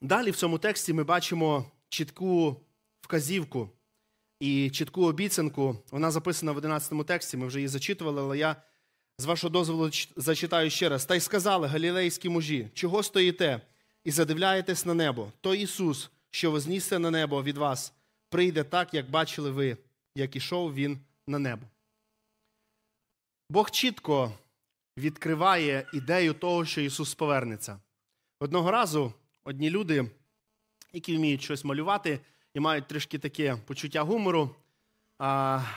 Далі 0.00 0.30
в 0.30 0.36
цьому 0.36 0.58
тексті 0.58 0.92
ми 0.92 1.04
бачимо 1.04 1.70
чітку 1.88 2.56
вказівку 3.00 3.70
і 4.40 4.70
чітку 4.70 5.06
обіцянку. 5.06 5.76
Вона 5.90 6.10
записана 6.10 6.52
в 6.52 6.56
11 6.56 7.06
тексті, 7.06 7.36
ми 7.36 7.46
вже 7.46 7.58
її 7.58 7.68
зачитували, 7.68 8.22
але 8.22 8.38
я 8.38 8.56
з 9.18 9.24
вашого 9.24 9.50
дозволу 9.50 9.90
зачитаю 10.16 10.70
ще 10.70 10.88
раз. 10.88 11.06
Та 11.06 11.14
й 11.14 11.20
сказали 11.20 11.68
галілейські 11.68 12.28
мужі, 12.28 12.68
чого 12.74 13.02
стоїте 13.02 13.60
і 14.04 14.10
задивляєтесь 14.10 14.86
на 14.86 14.94
небо? 14.94 15.32
То 15.40 15.54
Ісус, 15.54 16.10
що 16.30 16.50
вознісся 16.50 16.98
на 16.98 17.10
небо 17.10 17.42
від 17.42 17.56
вас, 17.58 17.92
прийде 18.28 18.64
так, 18.64 18.94
як 18.94 19.10
бачили 19.10 19.50
ви, 19.50 19.76
як 20.14 20.36
ішов 20.36 20.74
Він 20.74 20.98
на 21.26 21.38
небо. 21.38 21.66
Бог 23.50 23.70
чітко 23.70 24.32
відкриває 24.96 25.86
ідею 25.92 26.34
того, 26.34 26.64
що 26.64 26.80
Ісус 26.80 27.14
повернеться. 27.14 27.80
Одного 28.40 28.70
разу 28.70 29.12
одні 29.44 29.70
люди, 29.70 30.10
які 30.92 31.16
вміють 31.16 31.42
щось 31.42 31.64
малювати 31.64 32.20
і 32.54 32.60
мають 32.60 32.88
трішки 32.88 33.18
таке 33.18 33.56
почуття 33.56 34.02
гумору, 34.02 34.50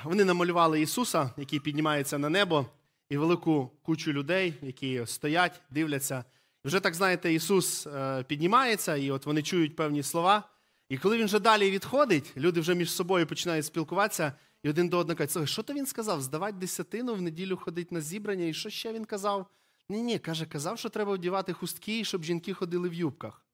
вони 0.03 0.25
намалювали 0.25 0.81
Ісуса, 0.81 1.31
який 1.37 1.59
піднімається 1.59 2.17
на 2.17 2.29
небо, 2.29 2.65
і 3.09 3.17
велику 3.17 3.71
кучу 3.81 4.13
людей, 4.13 4.53
які 4.61 5.05
стоять, 5.05 5.61
дивляться. 5.69 6.23
Вже 6.65 6.79
так 6.79 6.95
знаєте, 6.95 7.33
Ісус 7.33 7.87
е, 7.87 8.23
піднімається, 8.23 8.95
і 8.95 9.11
от 9.11 9.25
вони 9.25 9.43
чують 9.43 9.75
певні 9.75 10.03
слова. 10.03 10.49
І 10.89 10.97
коли 10.97 11.17
він 11.17 11.25
вже 11.25 11.39
далі 11.39 11.71
відходить, 11.71 12.33
люди 12.37 12.59
вже 12.59 12.75
між 12.75 12.91
собою 12.91 13.27
починають 13.27 13.65
спілкуватися, 13.65 14.33
і 14.63 14.69
один 14.69 14.89
до 14.89 14.97
одного 14.97 15.17
кажуть, 15.17 15.49
що 15.49 15.63
то 15.63 15.73
він 15.73 15.85
сказав? 15.85 16.21
Здавати 16.21 16.57
десятину, 16.57 17.15
в 17.15 17.21
неділю 17.21 17.57
ходить 17.57 17.91
на 17.91 18.01
зібрання, 18.01 18.45
і 18.45 18.53
що 18.53 18.69
ще 18.69 18.93
він 18.93 19.05
казав? 19.05 19.47
Ні, 19.89 20.01
ні, 20.01 20.19
каже, 20.19 20.45
казав, 20.45 20.79
що 20.79 20.89
треба 20.89 21.13
вдівати 21.13 21.53
хустки, 21.53 22.03
щоб 22.03 22.23
жінки 22.23 22.53
ходили 22.53 22.89
в 22.89 22.93
юбках. 22.93 23.45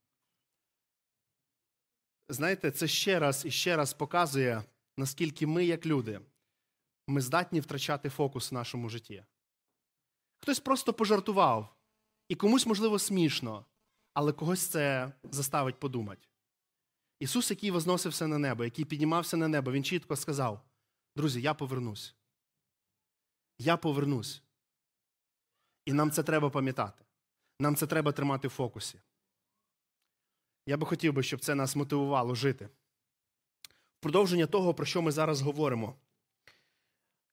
знаєте, 2.29 2.71
це 2.71 2.87
ще 2.87 3.19
раз 3.19 3.45
і 3.45 3.51
ще 3.51 3.75
раз 3.75 3.93
показує, 3.93 4.63
наскільки 4.97 5.47
ми, 5.47 5.65
як 5.65 5.85
люди, 5.85 6.19
ми 7.07 7.21
здатні 7.21 7.59
втрачати 7.59 8.09
фокус 8.09 8.51
в 8.51 8.53
нашому 8.53 8.89
житті. 8.89 9.23
Хтось 10.41 10.59
просто 10.59 10.93
пожартував, 10.93 11.75
і 12.29 12.35
комусь, 12.35 12.65
можливо, 12.65 12.99
смішно, 12.99 13.65
але 14.13 14.33
когось 14.33 14.67
це 14.67 15.11
заставить 15.23 15.79
подумати. 15.79 16.27
Ісус, 17.19 17.49
який 17.49 17.71
возносився 17.71 18.27
на 18.27 18.37
небо, 18.37 18.63
який 18.63 18.85
піднімався 18.85 19.37
на 19.37 19.47
небо, 19.47 19.71
Він 19.71 19.83
чітко 19.83 20.15
сказав: 20.15 20.61
друзі, 21.15 21.41
я 21.41 21.53
повернусь. 21.53 22.15
Я 23.59 23.77
повернусь. 23.77 24.41
І 25.85 25.93
нам 25.93 26.11
це 26.11 26.23
треба 26.23 26.49
пам'ятати. 26.49 27.05
Нам 27.59 27.75
це 27.75 27.87
треба 27.87 28.11
тримати 28.11 28.47
в 28.47 28.51
фокусі. 28.51 28.99
Я 30.65 30.77
би 30.77 30.85
хотів 30.85 31.13
би, 31.13 31.23
щоб 31.23 31.39
це 31.39 31.55
нас 31.55 31.75
мотивувало 31.75 32.35
жити. 32.35 32.69
В 33.99 33.99
продовження 33.99 34.47
того, 34.47 34.73
про 34.73 34.85
що 34.85 35.01
ми 35.01 35.11
зараз 35.11 35.41
говоримо, 35.41 35.95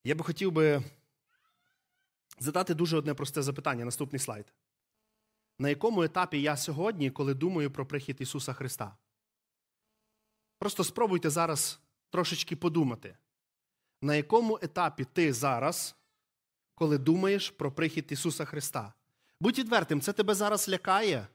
я 0.03 0.15
би 0.15 0.23
хотів 0.23 0.51
би 0.51 0.83
задати 2.39 2.73
дуже 2.73 2.97
одне 2.97 3.13
просте 3.13 3.41
запитання. 3.41 3.85
Наступний 3.85 4.19
слайд. 4.19 4.53
На 5.59 5.69
якому 5.69 6.03
етапі 6.03 6.41
я 6.41 6.57
сьогодні, 6.57 7.11
коли 7.11 7.33
думаю 7.33 7.71
про 7.71 7.85
прихід 7.85 8.17
Ісуса 8.19 8.53
Христа? 8.53 8.97
Просто 10.59 10.83
спробуйте 10.83 11.29
зараз 11.29 11.79
трошечки 12.09 12.55
подумати, 12.55 13.17
на 14.01 14.15
якому 14.15 14.59
етапі 14.61 15.05
ти 15.13 15.33
зараз, 15.33 15.95
коли 16.75 16.97
думаєш 16.97 17.49
про 17.49 17.71
прихід 17.71 18.05
Ісуса 18.09 18.45
Христа? 18.45 18.93
Будь 19.39 19.59
відвертим, 19.59 20.01
це 20.01 20.13
тебе 20.13 20.33
зараз 20.33 20.69
лякає. 20.69 21.27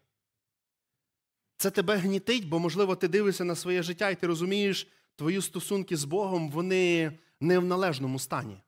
Це 1.56 1.70
тебе 1.70 1.96
гнітить, 1.96 2.48
бо, 2.48 2.58
можливо, 2.58 2.96
ти 2.96 3.08
дивишся 3.08 3.44
на 3.44 3.54
своє 3.54 3.82
життя 3.82 4.10
і 4.10 4.20
ти 4.20 4.26
розумієш, 4.26 4.88
твої 5.16 5.42
стосунки 5.42 5.96
з 5.96 6.04
Богом, 6.04 6.50
вони 6.50 7.12
не 7.40 7.58
в 7.58 7.64
належному 7.64 8.18
стані. 8.18 8.63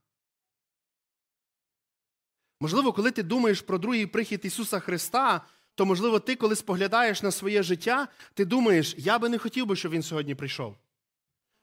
Можливо, 2.61 2.93
коли 2.93 3.11
ти 3.11 3.23
думаєш 3.23 3.61
про 3.61 3.79
другий 3.79 4.07
прихід 4.07 4.41
Ісуса 4.45 4.81
Христа, 4.81 5.41
то, 5.75 5.87
можливо, 5.87 6.21
ти, 6.21 6.37
коли 6.37 6.57
споглядаєш 6.57 7.23
на 7.23 7.31
своє 7.31 7.63
життя, 7.63 8.09
ти 8.35 8.45
думаєш, 8.45 8.95
я 8.99 9.19
би 9.19 9.29
не 9.29 9.39
хотів 9.39 9.67
би, 9.67 9.77
щоб 9.77 9.93
він 9.93 10.03
сьогодні 10.03 10.35
прийшов. 10.35 10.77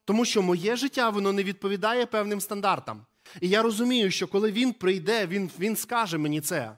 Тому 0.05 0.25
що 0.25 0.41
моє 0.41 0.75
життя 0.75 1.09
воно 1.09 1.33
не 1.33 1.43
відповідає 1.43 2.05
певним 2.05 2.41
стандартам. 2.41 3.05
І 3.41 3.49
я 3.49 3.61
розумію, 3.61 4.11
що 4.11 4.27
коли 4.27 4.51
він 4.51 4.73
прийде, 4.73 5.27
він, 5.27 5.51
він 5.59 5.75
скаже 5.75 6.17
мені 6.17 6.41
це. 6.41 6.77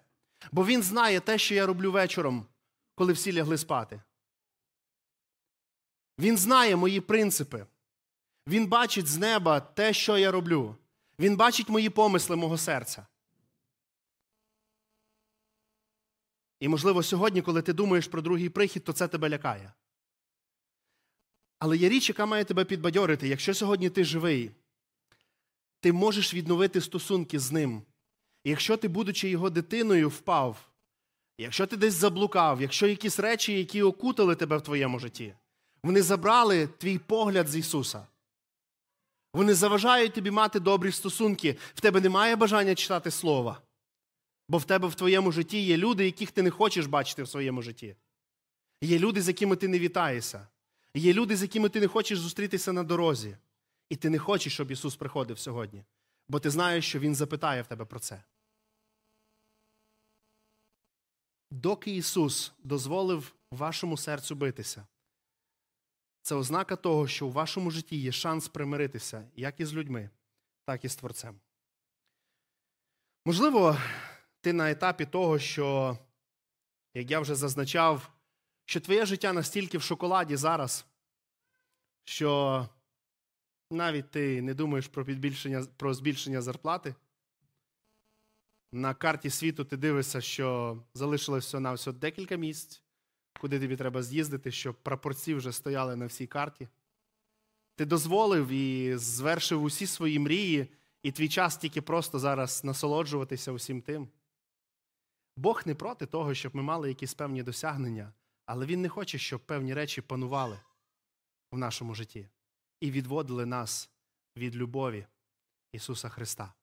Бо 0.52 0.66
він 0.66 0.84
знає 0.84 1.20
те, 1.20 1.38
що 1.38 1.56
я 1.56 1.66
роблю 1.66 1.92
вечором, 1.92 2.46
коли 2.96 3.14
всі 3.14 3.34
лягли 3.34 3.58
спати. 3.58 4.02
Він 6.20 6.38
знає 6.38 6.76
мої 6.76 7.02
принципи. 7.02 7.66
Він 8.48 8.68
бачить 8.68 9.08
з 9.08 9.18
неба 9.18 9.60
те, 9.60 9.94
що 9.94 10.18
я 10.18 10.32
роблю. 10.32 10.76
Він 11.20 11.36
бачить 11.36 11.70
мої 11.70 11.90
помисли 11.90 12.36
мого 12.36 12.58
серця. 12.58 13.06
І, 16.66 16.68
можливо, 16.68 17.04
сьогодні, 17.04 17.42
коли 17.42 17.62
ти 17.62 17.74
думаєш 17.74 18.08
про 18.08 18.22
другий 18.22 18.50
прихід, 18.50 18.84
то 18.84 18.94
це 18.94 19.08
тебе 19.08 19.30
лякає. 19.30 19.74
Але 21.60 21.78
є 21.78 21.90
річ, 21.90 22.10
яка 22.10 22.26
має 22.26 22.44
тебе 22.44 22.66
підбадьорити. 22.66 23.28
Якщо 23.28 23.54
сьогодні 23.54 23.90
ти 23.90 24.04
живий, 24.04 24.52
ти 25.80 25.94
можеш 25.94 26.34
відновити 26.34 26.82
стосунки 26.82 27.40
з 27.40 27.52
ним. 27.52 27.82
І 28.44 28.50
якщо 28.50 28.78
ти, 28.78 28.88
будучи 28.88 29.30
його 29.30 29.50
дитиною, 29.50 30.10
впав, 30.10 30.70
якщо 31.38 31.68
ти 31.68 31.78
десь 31.78 31.94
заблукав, 31.94 32.62
якщо 32.62 32.88
якісь 32.88 33.20
речі, 33.20 33.54
які 33.54 33.82
окутали 33.82 34.36
тебе 34.36 34.58
в 34.58 34.62
твоєму 34.62 35.00
житті, 35.00 35.34
вони 35.84 36.02
забрали 36.02 36.68
твій 36.68 36.98
погляд 36.98 37.48
з 37.48 37.56
Ісуса. 37.56 38.08
Вони 39.34 39.54
заважають 39.54 40.14
тобі 40.14 40.32
мати 40.32 40.60
добрі 40.60 40.92
стосунки. 40.92 41.58
В 41.76 41.82
тебе 41.82 42.02
немає 42.02 42.36
бажання 42.36 42.76
читати 42.76 43.12
Слова. 43.12 43.62
Бо 44.50 44.58
в 44.58 44.66
тебе 44.66 44.88
в 44.88 44.96
твоєму 44.96 45.32
житті 45.32 45.62
є 45.62 45.78
люди, 45.78 46.06
яких 46.06 46.32
ти 46.32 46.42
не 46.42 46.50
хочеш 46.50 46.86
бачити 46.86 47.24
в 47.24 47.30
своєму 47.30 47.62
житті. 47.62 47.96
Є 48.82 49.00
люди, 49.00 49.22
з 49.22 49.28
якими 49.28 49.56
ти 49.56 49.68
не 49.68 49.80
вітаєшся. 49.80 50.48
Є 50.94 51.14
люди, 51.14 51.36
з 51.36 51.42
якими 51.42 51.70
ти 51.70 51.80
не 51.80 51.88
хочеш 51.88 52.20
зустрітися 52.20 52.74
на 52.74 52.84
дорозі. 52.84 53.38
І 53.90 53.96
ти 53.96 54.10
не 54.10 54.20
хочеш, 54.20 54.54
щоб 54.54 54.72
Ісус 54.72 54.96
приходив 54.96 55.40
сьогодні. 55.40 55.84
Бо 56.28 56.40
ти 56.40 56.50
знаєш, 56.50 56.90
що 56.90 57.00
Він 57.00 57.16
запитає 57.16 57.62
в 57.62 57.68
тебе 57.68 57.86
про 57.86 58.00
це. 58.00 58.24
Доки 61.52 61.96
Ісус 61.96 62.54
дозволив 62.64 63.36
вашому 63.52 63.98
серцю 63.98 64.36
битися, 64.36 64.88
це 66.22 66.36
ознака 66.36 66.76
того, 66.76 67.08
що 67.08 67.28
у 67.28 67.32
вашому 67.32 67.72
житті 67.72 67.98
є 67.98 68.12
шанс 68.12 68.48
примиритися 68.48 69.28
як 69.36 69.60
із 69.60 69.74
людьми, 69.74 70.10
так 70.66 70.86
і 70.86 70.90
з 70.90 70.96
Творцем. 70.96 71.40
Можливо, 73.26 73.78
ти 74.46 74.54
на 74.54 74.72
етапі 74.72 75.06
того, 75.06 75.40
що, 75.40 75.98
як 76.94 77.12
я 77.12 77.20
вже 77.20 77.36
зазначав, 77.36 78.12
що 78.66 78.80
твоє 78.80 79.06
життя 79.06 79.34
настільки 79.34 79.78
в 79.78 79.82
шоколаді 79.82 80.36
зараз, 80.36 80.86
що 82.04 82.70
навіть 83.72 84.12
ти 84.12 84.42
не 84.42 84.54
думаєш 84.54 84.88
про 84.88 85.06
підбільшення, 85.06 85.66
про 85.78 85.94
збільшення 85.94 86.42
зарплати. 86.42 86.96
На 88.72 88.94
карті 88.94 89.30
світу 89.30 89.66
ти 89.66 89.78
дивишся, 89.78 90.22
що 90.22 90.78
залишилось 90.94 91.46
все 91.46 91.60
на 91.60 91.74
все 91.74 91.92
декілька 91.92 92.36
місць, 92.36 92.84
куди 93.40 93.60
тобі 93.60 93.76
треба 93.76 94.04
з'їздити, 94.04 94.52
щоб 94.52 94.76
прапорці 94.76 95.34
вже 95.34 95.52
стояли 95.52 95.96
на 95.96 96.06
всій 96.06 96.28
карті. 96.28 96.68
Ти 97.76 97.86
дозволив 97.86 98.48
і 98.48 98.98
звершив 98.98 99.64
усі 99.64 99.88
свої 99.88 100.20
мрії, 100.20 100.68
і 101.04 101.12
твій 101.12 101.30
час 101.30 101.58
тільки 101.58 101.82
просто 101.82 102.20
зараз 102.20 102.64
насолоджуватися 102.64 103.52
усім 103.52 103.82
тим. 103.82 104.10
Бог 105.38 105.64
не 105.66 105.76
проти 105.76 106.06
того, 106.06 106.34
щоб 106.34 106.56
ми 106.56 106.64
мали 106.64 106.90
якісь 106.90 107.14
певні 107.14 107.44
досягнення, 107.44 108.14
але 108.46 108.66
Він 108.66 108.82
не 108.82 108.90
хоче, 108.90 109.18
щоб 109.18 109.46
певні 109.46 109.74
речі 109.74 110.02
панували 110.02 110.60
в 111.52 111.58
нашому 111.58 111.96
житті 111.96 112.30
і 112.80 112.92
відводили 112.92 113.46
нас 113.46 113.90
від 114.38 114.56
любові 114.56 115.08
Ісуса 115.74 116.10
Христа. 116.10 116.54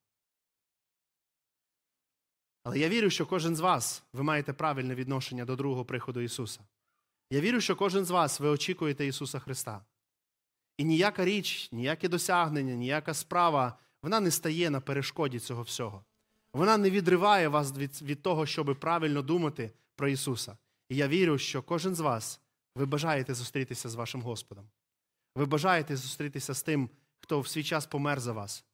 Але 2.64 2.78
я 2.78 2.88
вірю, 2.88 3.10
що 3.10 3.26
кожен 3.26 3.56
з 3.56 3.60
вас 3.60 4.02
ви 4.12 4.22
маєте 4.22 4.52
правильне 4.52 4.94
відношення 4.94 5.44
до 5.44 5.56
другого 5.56 5.84
приходу 5.84 6.20
Ісуса. 6.20 6.60
Я 7.30 7.40
вірю, 7.40 7.60
що 7.60 7.76
кожен 7.76 8.04
з 8.04 8.10
вас 8.10 8.40
ви 8.40 8.48
очікуєте 8.48 9.06
Ісуса 9.06 9.38
Христа. 9.38 9.84
І 10.76 10.84
ніяка 10.84 11.24
річ, 11.24 11.72
ніяке 11.72 12.08
досягнення, 12.08 12.74
ніяка 12.74 13.14
справа, 13.14 13.78
вона 14.02 14.20
не 14.20 14.30
стає 14.30 14.70
на 14.70 14.80
перешкоді 14.80 15.38
цього 15.38 15.62
всього. 15.62 16.04
Вона 16.52 16.76
не 16.76 16.90
відриває 16.90 17.48
вас 17.48 17.76
від, 17.76 18.02
від 18.02 18.22
того, 18.22 18.46
щоб 18.46 18.80
правильно 18.80 19.22
думати 19.22 19.72
про 19.96 20.08
Ісуса. 20.08 20.56
І 20.88 20.96
я 20.96 21.08
вірю, 21.08 21.38
що 21.38 21.62
кожен 21.62 21.94
з 21.94 22.00
вас 22.00 22.40
ви 22.74 22.86
бажаєте 22.86 23.34
зустрітися 23.34 23.88
з 23.88 23.94
вашим 23.94 24.22
Господом. 24.22 24.70
Ви 25.36 25.46
бажаєте 25.46 25.96
зустрітися 25.96 26.54
з 26.54 26.62
тим, 26.62 26.90
хто 27.20 27.40
в 27.40 27.48
свій 27.48 27.64
час 27.64 27.86
помер 27.86 28.20
за 28.20 28.32
вас. 28.32 28.64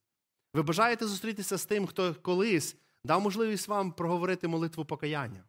Ви 0.55 0.63
бажаєте 0.63 1.07
зустрітися 1.07 1.59
з 1.59 1.67
тим, 1.67 1.87
хто 1.87 2.15
колись 2.15 2.77
дав 3.05 3.21
можливість 3.21 3.69
вам 3.69 3.93
проговорити 3.93 4.49
молитву 4.49 4.85
покаяння. 4.85 5.45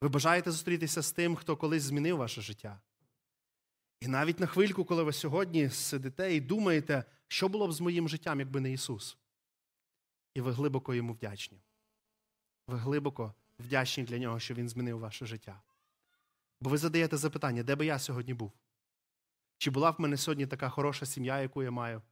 Ви 0.00 0.08
бажаєте 0.08 0.50
зустрітися 0.50 1.02
з 1.02 1.12
тим, 1.12 1.36
хто 1.36 1.56
колись 1.56 1.82
змінив 1.82 2.16
ваше 2.16 2.40
життя. 2.40 2.80
І 4.00 4.08
навіть 4.08 4.40
на 4.40 4.46
хвильку, 4.46 4.84
коли 4.84 5.02
ви 5.02 5.12
сьогодні 5.12 5.70
сидите 5.70 6.34
і 6.34 6.40
думаєте, 6.40 7.04
що 7.28 7.48
було 7.48 7.68
б 7.68 7.72
з 7.72 7.80
моїм 7.80 8.08
життям, 8.08 8.40
якби 8.40 8.60
не 8.60 8.72
Ісус. 8.72 9.16
І 10.34 10.40
ви 10.40 10.52
глибоко 10.52 10.94
йому 10.94 11.12
вдячні. 11.12 11.60
Ви 12.66 12.78
глибоко 12.78 13.34
вдячні 13.58 14.04
для 14.04 14.18
нього, 14.18 14.40
що 14.40 14.54
Він 14.54 14.68
змінив 14.68 14.98
ваше 14.98 15.26
життя. 15.26 15.62
Бо 16.60 16.70
ви 16.70 16.78
задаєте 16.78 17.16
запитання, 17.16 17.62
де 17.62 17.76
би 17.76 17.86
я 17.86 17.98
сьогодні 17.98 18.34
був? 18.34 18.52
Чи 19.58 19.70
була 19.70 19.90
в 19.90 20.00
мене 20.00 20.16
сьогодні 20.16 20.46
така 20.46 20.68
хороша 20.68 21.06
сім'я, 21.06 21.40
яку 21.40 21.62
я 21.62 21.70
маю? 21.70 22.02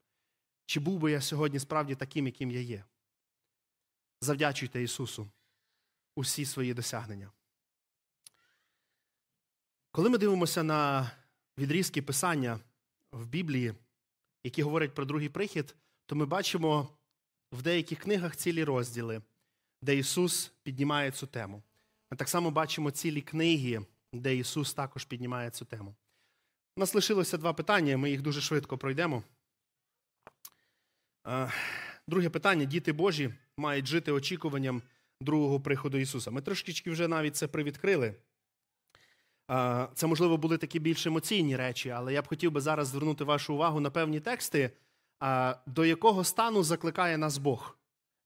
Чи 0.67 0.81
був 0.81 0.99
би 0.99 1.11
я 1.11 1.21
сьогодні 1.21 1.59
справді 1.59 1.95
таким, 1.95 2.27
яким 2.27 2.51
я 2.51 2.61
є? 2.61 2.85
Завдячуйте 4.21 4.83
Ісусу 4.83 5.31
усі 6.17 6.45
свої 6.45 6.75
досягнення. 6.75 7.33
Коли 9.91 10.11
ми 10.11 10.19
дивимося 10.19 10.63
на 10.63 11.11
відрізки 11.59 12.03
Писання 12.03 12.61
в 13.13 13.27
Біблії, 13.27 13.75
які 14.45 14.63
говорять 14.63 14.95
про 14.95 15.05
другий 15.05 15.29
прихід, 15.29 15.77
то 16.07 16.17
ми 16.17 16.27
бачимо 16.27 16.98
в 17.53 17.63
деяких 17.63 17.99
книгах 17.99 18.37
цілі 18.37 18.65
розділи, 18.65 19.23
де 19.83 19.97
Ісус 19.97 20.53
піднімає 20.63 21.11
цю 21.11 21.27
тему. 21.27 21.63
Ми 22.11 22.17
так 22.17 22.29
само 22.29 22.51
бачимо 22.51 22.91
цілі 22.91 23.21
книги, 23.21 23.81
де 24.13 24.37
Ісус 24.37 24.75
також 24.75 25.05
піднімає 25.05 25.51
цю 25.51 25.65
тему. 25.65 25.95
У 26.77 26.81
нас 26.81 26.95
лишилося 26.95 27.39
два 27.39 27.53
питання, 27.53 27.97
ми 27.97 28.11
їх 28.11 28.23
дуже 28.23 28.41
швидко 28.41 28.79
пройдемо. 28.79 29.23
Друге 32.09 32.31
питання: 32.31 32.65
діти 32.65 32.93
Божі 32.93 33.35
мають 33.57 33.87
жити 33.87 34.13
очікуванням 34.13 34.83
другого 35.21 35.61
приходу 35.61 35.99
Ісуса. 35.99 36.31
Ми 36.31 36.43
трошечки 36.43 36.91
вже 36.91 37.09
навіть 37.09 37.37
це 37.37 37.49
привідкрили. 37.49 38.15
Це, 39.95 40.07
можливо, 40.07 40.37
були 40.37 40.59
такі 40.59 40.79
більш 40.79 41.07
емоційні 41.07 41.57
речі, 41.57 41.91
але 41.91 42.13
я 42.13 42.23
б 42.23 42.27
хотів 42.27 42.53
би 42.53 42.61
зараз 42.61 42.89
звернути 42.89 43.25
вашу 43.25 43.55
увагу 43.55 43.81
на 43.81 43.91
певні 43.91 44.21
тексти, 44.21 44.71
до 45.67 45.85
якого 45.85 46.25
стану 46.25 46.63
закликає 46.63 47.19
нас 47.19 47.39
Бог, 47.39 47.79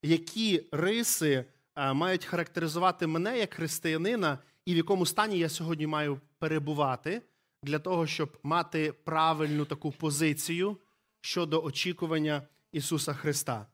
які 0.03 0.65
риси 0.71 1.45
мають 1.75 2.25
характеризувати 2.25 3.07
мене 3.07 3.39
як 3.39 3.53
християнина, 3.53 4.39
і 4.65 4.73
в 4.73 4.77
якому 4.77 5.05
стані 5.05 5.37
я 5.37 5.49
сьогодні 5.49 5.87
маю 5.87 6.21
перебувати 6.39 7.21
для 7.63 7.79
того, 7.79 8.07
щоб 8.07 8.37
мати 8.43 8.91
правильну 8.91 9.65
таку 9.65 9.91
позицію 9.91 10.77
щодо 11.21 11.63
очікування 11.63 12.41
Ісуса 12.71 13.13
Христа. 13.13 13.67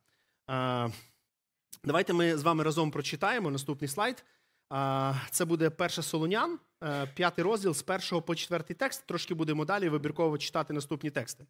Давайте 1.83 2.13
ми 2.13 2.37
з 2.37 2.43
вами 2.43 2.63
разом 2.63 2.91
прочитаємо 2.91 3.51
наступний 3.51 3.87
слайд. 3.87 4.25
Це 5.31 5.45
буде 5.45 5.69
перше 5.69 6.01
Солонян, 6.01 6.59
е, 6.83 7.07
п'ятий 7.15 7.43
розділ 7.43 7.73
з 7.73 7.81
першого 7.81 8.21
по 8.21 8.35
четвертий 8.35 8.75
текст. 8.75 9.05
Трошки 9.05 9.33
будемо 9.33 9.65
далі 9.65 9.89
вибірково 9.89 10.37
читати 10.37 10.73
наступні 10.73 11.09
тексти. 11.09 11.45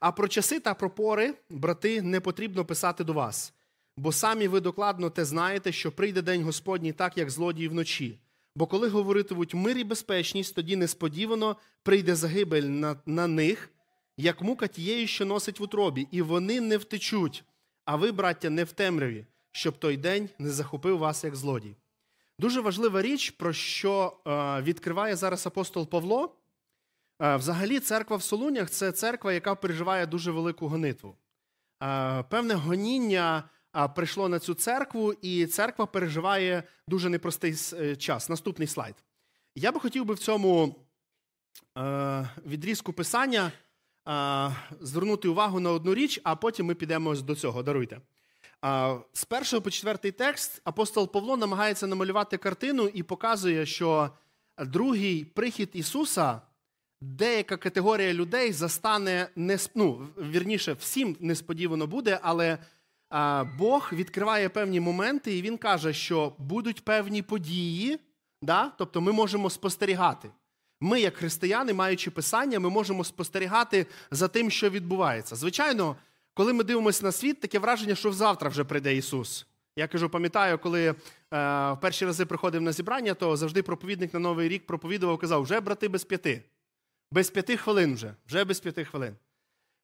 А 0.00 0.12
про 0.12 0.28
часи 0.28 0.60
та 0.60 0.74
про 0.74 0.90
пори, 0.90 1.34
брати, 1.50 2.02
не 2.02 2.20
потрібно 2.20 2.64
писати 2.64 3.04
до 3.04 3.12
вас, 3.12 3.54
бо 3.96 4.12
самі 4.12 4.48
ви 4.48 4.60
докладно 4.60 5.10
те 5.10 5.24
знаєте, 5.24 5.72
що 5.72 5.92
прийде 5.92 6.22
день 6.22 6.42
Господній, 6.42 6.92
так 6.92 7.18
як 7.18 7.30
злодії 7.30 7.68
вночі. 7.68 8.18
Бо 8.56 8.66
коли 8.66 8.88
говоритимуть 8.88 9.54
мир 9.54 9.78
і 9.78 9.84
безпечність, 9.84 10.54
тоді 10.54 10.76
несподівано 10.76 11.56
прийде 11.82 12.14
загибель 12.14 12.62
на, 12.62 12.96
на 13.06 13.26
них, 13.26 13.70
як 14.16 14.42
мука 14.42 14.66
тієї, 14.66 15.06
що 15.06 15.24
носить 15.24 15.60
в 15.60 15.62
утробі, 15.62 16.08
і 16.10 16.22
вони 16.22 16.60
не 16.60 16.76
втечуть. 16.76 17.44
А 17.84 17.96
ви, 17.96 18.12
браття, 18.12 18.50
не 18.50 18.64
в 18.64 18.72
темряві, 18.72 19.26
щоб 19.52 19.78
той 19.78 19.96
день 19.96 20.28
не 20.38 20.50
захопив 20.50 20.98
вас 20.98 21.24
як 21.24 21.36
злодій. 21.36 21.76
Дуже 22.38 22.60
важлива 22.60 23.02
річ, 23.02 23.30
про 23.30 23.52
що 23.52 24.16
е, 24.26 24.62
відкриває 24.62 25.16
зараз 25.16 25.46
апостол 25.46 25.88
Павло. 25.88 26.36
Е, 27.22 27.36
взагалі, 27.36 27.80
церква 27.80 28.16
в 28.16 28.22
Солунях 28.22 28.70
це 28.70 28.92
церква, 28.92 29.32
яка 29.32 29.54
переживає 29.54 30.06
дуже 30.06 30.30
велику 30.30 30.68
гонитву. 30.68 31.16
Е, 31.82 32.22
певне 32.22 32.54
гоніння 32.54 33.48
прийшло 33.94 34.28
на 34.28 34.38
цю 34.38 34.54
церкву, 34.54 35.12
і 35.12 35.46
церква 35.46 35.86
переживає 35.86 36.62
дуже 36.88 37.08
непростий 37.08 37.54
час. 37.96 38.28
Наступний 38.28 38.68
слайд. 38.68 38.94
Я 39.54 39.72
би 39.72 39.80
хотів 39.80 40.04
би 40.04 40.14
в 40.14 40.18
цьому 40.18 40.76
відрізку 42.46 42.92
писання 42.92 43.52
звернути 44.80 45.28
увагу 45.28 45.60
на 45.60 45.70
одну 45.70 45.94
річ, 45.94 46.20
а 46.24 46.36
потім 46.36 46.66
ми 46.66 46.74
підемо 46.74 47.14
до 47.14 47.34
цього. 47.34 47.62
Даруйте. 47.62 48.00
З 49.12 49.24
першого 49.28 49.62
по 49.62 49.70
четвертий 49.70 50.12
текст 50.12 50.60
апостол 50.64 51.12
Павло 51.12 51.36
намагається 51.36 51.86
намалювати 51.86 52.36
картину 52.36 52.88
і 52.94 53.02
показує, 53.02 53.66
що 53.66 54.10
другий 54.58 55.24
прихід 55.24 55.70
Ісуса, 55.72 56.40
деяка 57.00 57.56
категорія 57.56 58.14
людей 58.14 58.52
застане 58.52 59.28
не 59.36 59.58
ну, 59.74 60.08
вірніше, 60.18 60.72
всім 60.72 61.16
несподівано 61.20 61.86
буде, 61.86 62.18
але 62.22 62.58
Бог 63.58 63.90
відкриває 63.92 64.48
певні 64.48 64.80
моменти, 64.80 65.38
і 65.38 65.42
Він 65.42 65.58
каже, 65.58 65.92
що 65.92 66.32
будуть 66.38 66.84
певні 66.84 67.22
події, 67.22 67.98
да? 68.42 68.72
тобто 68.78 69.00
ми 69.00 69.12
можемо 69.12 69.50
спостерігати. 69.50 70.30
Ми, 70.80 71.00
як 71.00 71.16
християни, 71.16 71.72
маючи 71.72 72.10
писання, 72.10 72.60
ми 72.60 72.70
можемо 72.70 73.04
спостерігати 73.04 73.86
за 74.10 74.28
тим, 74.28 74.50
що 74.50 74.70
відбувається. 74.70 75.36
Звичайно. 75.36 75.96
Коли 76.36 76.52
ми 76.52 76.64
дивимося 76.64 77.04
на 77.04 77.12
світ, 77.12 77.40
таке 77.40 77.58
враження, 77.58 77.94
що 77.94 78.12
завтра 78.12 78.48
вже 78.48 78.64
прийде 78.64 78.96
Ісус. 78.96 79.46
Я 79.76 79.88
кажу, 79.88 80.08
пам'ятаю, 80.08 80.58
коли 80.58 80.86
е, 80.88 80.94
в 81.30 81.78
перші 81.80 82.06
рази 82.06 82.26
приходив 82.26 82.62
на 82.62 82.72
зібрання, 82.72 83.14
то 83.14 83.36
завжди 83.36 83.62
проповідник 83.62 84.14
на 84.14 84.20
Новий 84.20 84.48
рік 84.48 84.66
проповідував, 84.66 85.18
казав, 85.18 85.42
вже 85.42 85.60
брати 85.60 85.88
без 85.88 86.04
п'яти. 86.04 86.42
Без 87.12 87.30
п'яти 87.30 87.56
хвилин 87.56 87.94
вже, 87.94 88.14
вже 88.26 88.44
без 88.44 88.60
п'яти 88.60 88.84
хвилин. 88.84 89.16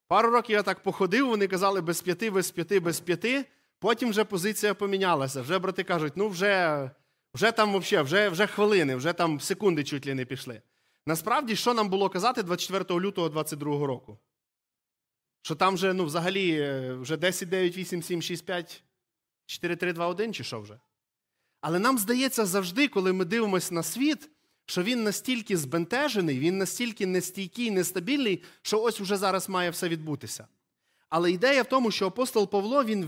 Пару 0.08 0.30
років 0.30 0.54
я 0.56 0.62
так 0.62 0.82
походив, 0.82 1.28
вони 1.28 1.46
казали 1.46 1.80
без 1.80 2.00
п'яти, 2.00 2.30
без 2.30 2.50
п'яти, 2.50 2.80
без 2.80 3.00
п'яти. 3.00 3.44
Потім 3.78 4.10
вже 4.10 4.24
позиція 4.24 4.74
помінялася. 4.74 5.42
Вже 5.42 5.58
брати 5.58 5.84
кажуть, 5.84 6.12
ну 6.16 6.28
вже 6.28 6.90
вже 7.34 7.52
там 7.52 7.78
взагалі, 7.78 8.04
вже 8.04 8.28
вже 8.28 8.46
хвилини, 8.46 8.96
вже 8.96 9.12
там 9.12 9.40
секунди 9.40 9.84
чуть 9.84 10.06
ли 10.06 10.14
не 10.14 10.24
пішли. 10.24 10.62
Насправді, 11.06 11.56
що 11.56 11.74
нам 11.74 11.88
було 11.88 12.08
казати 12.08 12.42
24 12.42 13.00
лютого 13.00 13.28
2022 13.28 13.86
року? 13.86 14.18
Що 15.42 15.54
там 15.54 15.74
вже 15.74 15.92
ну, 15.92 16.04
взагалі 16.04 16.60
е, 16.60 16.94
вже 16.94 17.16
10, 17.16 17.48
9, 17.48 17.76
8, 17.76 18.02
7, 18.02 18.22
6, 18.22 18.46
5, 18.46 18.82
4, 19.46 19.76
3, 19.76 19.92
2, 19.92 20.06
1 20.06 20.34
чи 20.34 20.44
що 20.44 20.60
вже? 20.60 20.80
Але 21.60 21.78
нам 21.78 21.98
здається 21.98 22.46
завжди, 22.46 22.88
коли 22.88 23.12
ми 23.12 23.24
дивимося 23.24 23.74
на 23.74 23.82
світ, 23.82 24.30
що 24.66 24.82
він 24.82 25.02
настільки 25.02 25.56
збентежений, 25.56 26.38
він 26.38 26.58
настільки 26.58 27.06
нестійкий, 27.06 27.70
нестабільний, 27.70 28.42
що 28.62 28.82
ось 28.82 29.00
уже 29.00 29.16
зараз 29.16 29.48
має 29.48 29.70
все 29.70 29.88
відбутися. 29.88 30.46
Але 31.08 31.32
ідея 31.32 31.62
в 31.62 31.66
тому, 31.66 31.90
що 31.90 32.06
апостол 32.06 32.50
Павло 32.50 32.84
він 32.84 33.04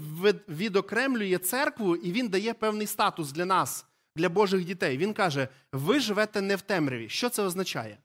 відокремлює 0.49 1.39
церкву 1.39 1.97
і 1.97 2.13
він 2.13 2.29
дає 2.29 2.55
певний 2.55 2.87
статус 2.87 3.33
для 3.33 3.45
нас, 3.45 3.87
для 4.17 4.29
Божих 4.29 4.65
дітей. 4.65 4.99
Він 4.99 5.13
каже: 5.13 5.49
ви 5.73 6.01
живете 6.01 6.41
не 6.41 6.57
в 6.57 6.61
темряві. 6.61 7.09
Що 7.09 7.29
це 7.29 7.43
означає? 7.43 7.99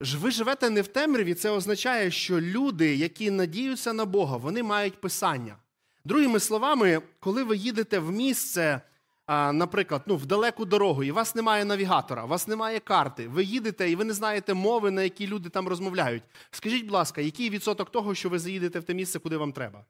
Ви 0.00 0.30
живете 0.30 0.70
не 0.70 0.82
в 0.82 0.88
темряві, 0.88 1.34
це 1.34 1.50
означає, 1.50 2.10
що 2.10 2.40
люди, 2.40 2.96
які 2.96 3.30
надіються 3.30 3.92
на 3.92 4.04
Бога, 4.04 4.36
вони 4.36 4.62
мають 4.62 5.00
писання. 5.00 5.56
Другими 6.04 6.40
словами, 6.40 7.02
коли 7.20 7.42
ви 7.42 7.56
їдете 7.56 7.98
в 7.98 8.12
місце, 8.12 8.80
наприклад, 9.28 10.02
ну, 10.06 10.16
в 10.16 10.26
далеку 10.26 10.64
дорогу, 10.64 11.04
і 11.04 11.10
у 11.10 11.14
вас 11.14 11.34
немає 11.34 11.64
навігатора, 11.64 12.24
у 12.24 12.28
вас 12.28 12.48
немає 12.48 12.80
карти, 12.80 13.28
ви 13.28 13.44
їдете 13.44 13.90
і 13.90 13.96
ви 13.96 14.04
не 14.04 14.12
знаєте 14.12 14.54
мови, 14.54 14.90
на 14.90 15.02
які 15.02 15.26
люди 15.26 15.48
там 15.48 15.68
розмовляють. 15.68 16.22
Скажіть, 16.50 16.82
будь 16.82 16.92
ласка, 16.92 17.20
який 17.20 17.50
відсоток 17.50 17.90
того, 17.90 18.14
що 18.14 18.28
ви 18.28 18.38
заїдете 18.38 18.78
в 18.80 18.84
те 18.84 18.94
місце, 18.94 19.18
куди 19.18 19.36
вам 19.36 19.52
треба? 19.52 19.84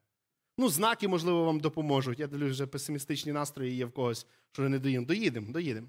Ну, 0.59 0.69
знаки, 0.69 1.09
можливо, 1.09 1.45
вам 1.45 1.61
допоможуть. 1.61 2.21
Я 2.21 2.27
дивлюсь, 2.27 2.53
вже 2.53 2.67
песимістичні 2.67 3.33
настрої 3.33 3.77
є 3.77 3.85
в 3.85 3.93
когось, 3.93 4.27
що 4.53 4.69
не 4.69 4.79
доїдемо. 4.79 5.07
Доїдемо, 5.07 5.53
доїдемо. 5.53 5.87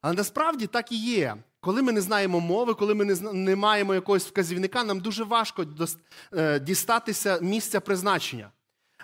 Але 0.00 0.14
насправді 0.14 0.66
так 0.66 0.92
і 0.92 0.96
є. 0.96 1.36
Коли 1.60 1.82
ми 1.82 1.92
не 1.92 2.00
знаємо 2.00 2.40
мови, 2.40 2.74
коли 2.74 2.94
ми 2.94 3.04
не 3.32 3.56
маємо 3.56 3.94
якогось 3.94 4.26
вказівника, 4.26 4.84
нам 4.84 5.00
дуже 5.00 5.24
важко 5.24 5.66
е, 6.32 6.60
дістатися 6.60 7.38
місця 7.42 7.80
призначення. 7.80 8.50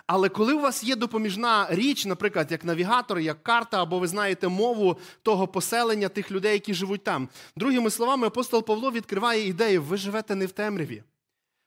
Але 0.07 0.29
коли 0.29 0.53
у 0.53 0.59
вас 0.59 0.83
є 0.83 0.95
допоміжна 0.95 1.67
річ, 1.69 2.05
наприклад, 2.05 2.51
як 2.51 2.65
навігатор, 2.65 3.19
як 3.19 3.43
карта, 3.43 3.81
або 3.81 3.99
ви 3.99 4.07
знаєте 4.07 4.47
мову 4.47 4.97
того 5.21 5.47
поселення, 5.47 6.09
тих 6.09 6.31
людей, 6.31 6.53
які 6.53 6.73
живуть 6.73 7.03
там. 7.03 7.29
Другими 7.55 7.89
словами, 7.89 8.27
апостол 8.27 8.65
Павло 8.65 8.91
відкриває 8.91 9.47
ідею: 9.47 9.83
ви 9.83 9.97
живете 9.97 10.35
не 10.35 10.45
в 10.45 10.51
темряві. 10.51 11.03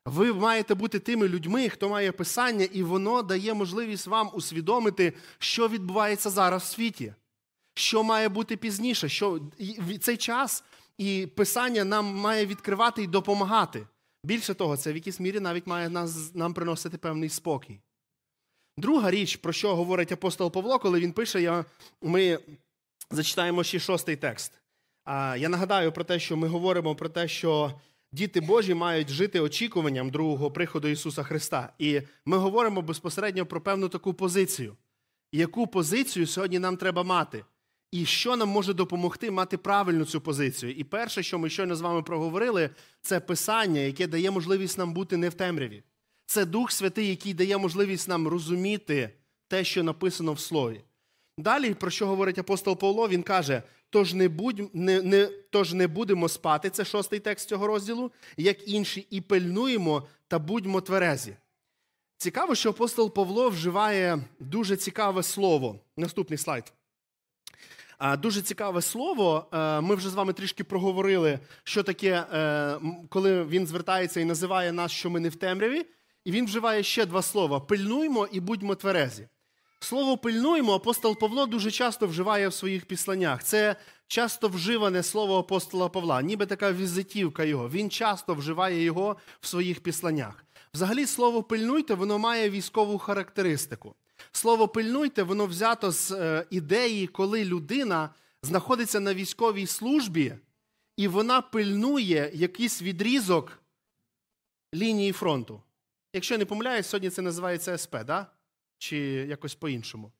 Ви 0.07 0.33
маєте 0.33 0.75
бути 0.75 0.99
тими 0.99 1.29
людьми, 1.29 1.69
хто 1.69 1.89
має 1.89 2.13
писання, 2.13 2.69
і 2.73 2.83
воно 2.83 3.23
дає 3.23 3.55
можливість 3.55 4.07
вам 4.07 4.31
усвідомити, 4.35 5.13
що 5.39 5.69
відбувається 5.69 6.31
зараз 6.31 6.63
в 6.63 6.67
світі 6.67 7.13
що 7.79 8.03
має 8.03 8.29
бути 8.29 8.57
пізніше, 8.57 9.09
що 9.09 9.41
цей 10.01 10.17
час 10.17 10.65
і 10.99 11.27
писання 11.27 11.85
нам 11.85 12.05
має 12.05 12.47
відкривати 12.47 13.03
і 13.03 13.07
допомагати. 13.07 13.87
Більше 14.25 14.55
того, 14.55 14.77
це 14.77 14.93
в 14.93 14.95
якійсь 14.95 15.21
мірі 15.21 15.41
навіть 15.41 15.67
має 15.67 15.89
нас, 15.89 16.35
нам 16.35 16.55
приносити 16.55 16.99
певний 16.99 17.29
спокій. 17.29 17.81
Друга 18.77 19.11
річ, 19.11 19.37
про 19.37 19.53
що 19.53 19.77
говорить 19.77 20.13
апостол 20.13 20.51
Павло, 20.53 20.79
коли 20.79 21.01
він 21.01 21.13
пише, 21.13 21.43
я, 21.43 21.65
ми 22.03 22.39
зачитаємо 23.11 23.65
ще 23.65 23.79
шостий 23.79 24.17
текст. 24.17 24.53
А, 25.05 25.37
Я 25.37 25.49
нагадаю 25.49 25.93
про 25.93 26.05
те, 26.05 26.19
що 26.19 26.37
ми 26.37 26.49
говоримо 26.49 26.95
про 26.95 27.09
те, 27.09 27.29
що 27.29 27.81
діти 28.13 28.41
Божі 28.41 28.75
мають 28.75 29.09
жити 29.09 29.41
очікуванням 29.41 30.11
другого 30.11 30.51
приходу 30.51 30.89
Ісуса 30.89 31.23
Христа. 31.23 31.73
І 31.79 32.03
ми 32.25 32.37
говоримо 32.37 32.83
безпосередньо 32.83 33.47
про 33.47 33.61
певну 33.61 33.89
таку 33.89 34.15
позицію. 34.15 34.77
Яку 35.33 35.67
позицію 35.67 36.27
сьогодні 36.27 36.59
нам 36.59 36.77
треба 36.77 37.03
мати? 37.03 37.45
І 37.91 38.07
що 38.07 38.37
нам 38.37 38.49
може 38.49 38.75
допомогти 38.75 39.31
мати 39.31 39.57
правильну 39.57 40.05
цю 40.05 40.21
позицію? 40.21 40.73
І 40.73 40.85
перше, 40.85 41.23
що 41.23 41.39
ми 41.39 41.51
щойно 41.51 41.77
з 41.77 41.81
вами 41.81 42.03
проговорили, 42.03 42.71
це 43.01 43.21
писання, 43.21 43.81
яке 43.81 44.07
дає 44.07 44.31
можливість 44.31 44.79
нам 44.79 44.93
бути 44.93 45.17
не 45.17 45.29
в 45.29 45.35
темряві. 45.35 45.83
Це 46.27 46.45
Дух 46.45 46.73
Святий, 46.73 47.09
який 47.09 47.35
дає 47.35 47.59
можливість 47.59 48.09
нам 48.09 48.29
розуміти 48.29 49.11
те, 49.49 49.65
що 49.65 49.83
написано 49.83 50.33
в 50.33 50.41
Слові. 50.41 50.81
Далі, 51.39 51.75
про 51.75 51.91
що 51.91 52.07
говорить 52.07 52.39
апостол 52.39 52.79
Павло, 52.79 53.09
він 53.09 53.23
каже: 53.23 53.63
тож 53.91 54.15
не 54.15 54.29
будь, 54.29 54.75
не, 54.75 55.03
не, 55.03 55.27
тож 55.27 55.73
не 55.73 55.87
будемо 55.87 56.29
спати, 56.29 56.71
це 56.71 56.85
шостий 56.85 57.21
текст 57.21 57.49
цього 57.49 57.67
розділу, 57.67 58.13
як 58.37 58.69
інші, 58.69 59.07
і 59.11 59.21
пильнуємо 59.21 60.09
та 60.29 60.39
будьмо 60.39 60.81
тверезі. 60.81 61.37
Цікаво, 62.17 62.55
що 62.55 62.71
апостол 62.71 63.15
Павло 63.15 63.49
вживає 63.49 64.25
дуже 64.41 64.77
цікаве 64.77 65.23
слово. 65.23 65.81
Наступний 65.97 66.39
слайд. 66.39 66.73
Дуже 68.19 68.43
цікаве 68.43 68.83
слово. 68.83 69.47
Е, 69.53 69.81
ми 69.81 69.95
вже 69.95 70.09
з 70.09 70.15
вами 70.15 70.33
трішки 70.33 70.65
проговорили, 70.65 71.39
що 71.65 71.83
таке, 71.83 72.25
е, 72.33 72.79
коли 73.09 73.45
він 73.45 73.67
звертається 73.67 74.21
і 74.21 74.25
називає 74.25 74.73
нас, 74.73 74.93
що 74.93 75.11
ми 75.11 75.21
не 75.21 75.29
в 75.29 75.37
темряві. 75.37 75.87
І 76.25 76.31
він 76.31 76.45
вживає 76.45 76.83
ще 76.83 77.07
два 77.07 77.23
слова: 77.23 77.61
пильнуймо 77.61 78.29
і 78.33 78.41
будьмо 78.41 78.75
тверезі. 78.75 79.29
Слово 79.81 80.17
пильнуємо 80.17 80.75
апостол 80.75 81.19
Павло 81.19 81.47
дуже 81.47 81.71
часто 81.71 82.07
вживає 82.07 82.49
в 82.49 82.55
своїх 82.55 82.87
післаннях. 82.87 83.45
Це 83.45 83.77
часто 84.07 84.49
вживане 84.49 85.03
слово 85.03 85.39
апостола 85.39 85.89
Павла, 85.89 86.23
ніби 86.23 86.47
така 86.47 86.73
візитівка 86.73 87.45
його. 87.45 87.69
Він 87.69 87.91
часто 87.91 88.35
вживає 88.35 88.83
його 88.83 89.17
в 89.41 89.47
своїх 89.47 89.81
післаннях. 89.81 90.45
Взагалі, 90.75 91.07
слово 91.07 91.43
пильнуйте, 91.43 91.95
воно 91.95 92.19
має 92.19 92.51
військову 92.51 92.99
характеристику. 92.99 93.95
Слово 94.39 94.69
пильнуйте, 94.69 95.23
воно 95.23 95.47
взято 95.47 95.93
з 95.93 96.11
е, 96.11 96.47
ідеї, 96.51 97.07
коли 97.07 97.45
людина 97.45 98.11
знаходиться 98.43 99.01
на 99.01 99.15
військовій 99.15 99.67
службі, 99.67 100.35
і 100.97 101.09
вона 101.09 101.41
пильнує 101.41 102.31
якийсь 102.35 102.83
відрізок 102.83 103.63
лінії 104.75 105.13
фронту. 105.13 105.63
Якщо 106.13 106.35
я 106.35 106.39
не 106.39 106.45
помиляюсь, 106.45 106.87
сьогодні 106.87 107.11
це 107.11 107.23
називається 107.23 107.79
СП, 107.79 107.97
да? 108.05 108.27
чи 108.79 108.97
якось 109.29 109.55
по-іншому. 109.55 110.13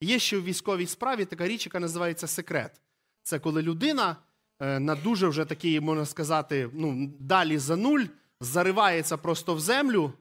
Є 0.00 0.18
ще 0.18 0.38
в 0.38 0.44
військовій 0.44 0.86
справі 0.86 1.24
така 1.24 1.48
річ, 1.48 1.66
яка 1.66 1.80
називається 1.80 2.26
секрет. 2.26 2.80
Це 3.22 3.38
коли 3.38 3.62
людина 3.62 4.16
е, 4.60 4.80
на 4.80 4.94
дуже 4.94 5.28
вже 5.28 5.44
такий, 5.44 5.80
можна 5.80 6.06
сказати, 6.06 6.70
ну, 6.72 7.12
далі 7.20 7.58
за 7.58 7.76
нуль 7.76 8.04
заривається 8.40 9.16
просто 9.16 9.54
в 9.54 9.60
землю, 9.60 10.12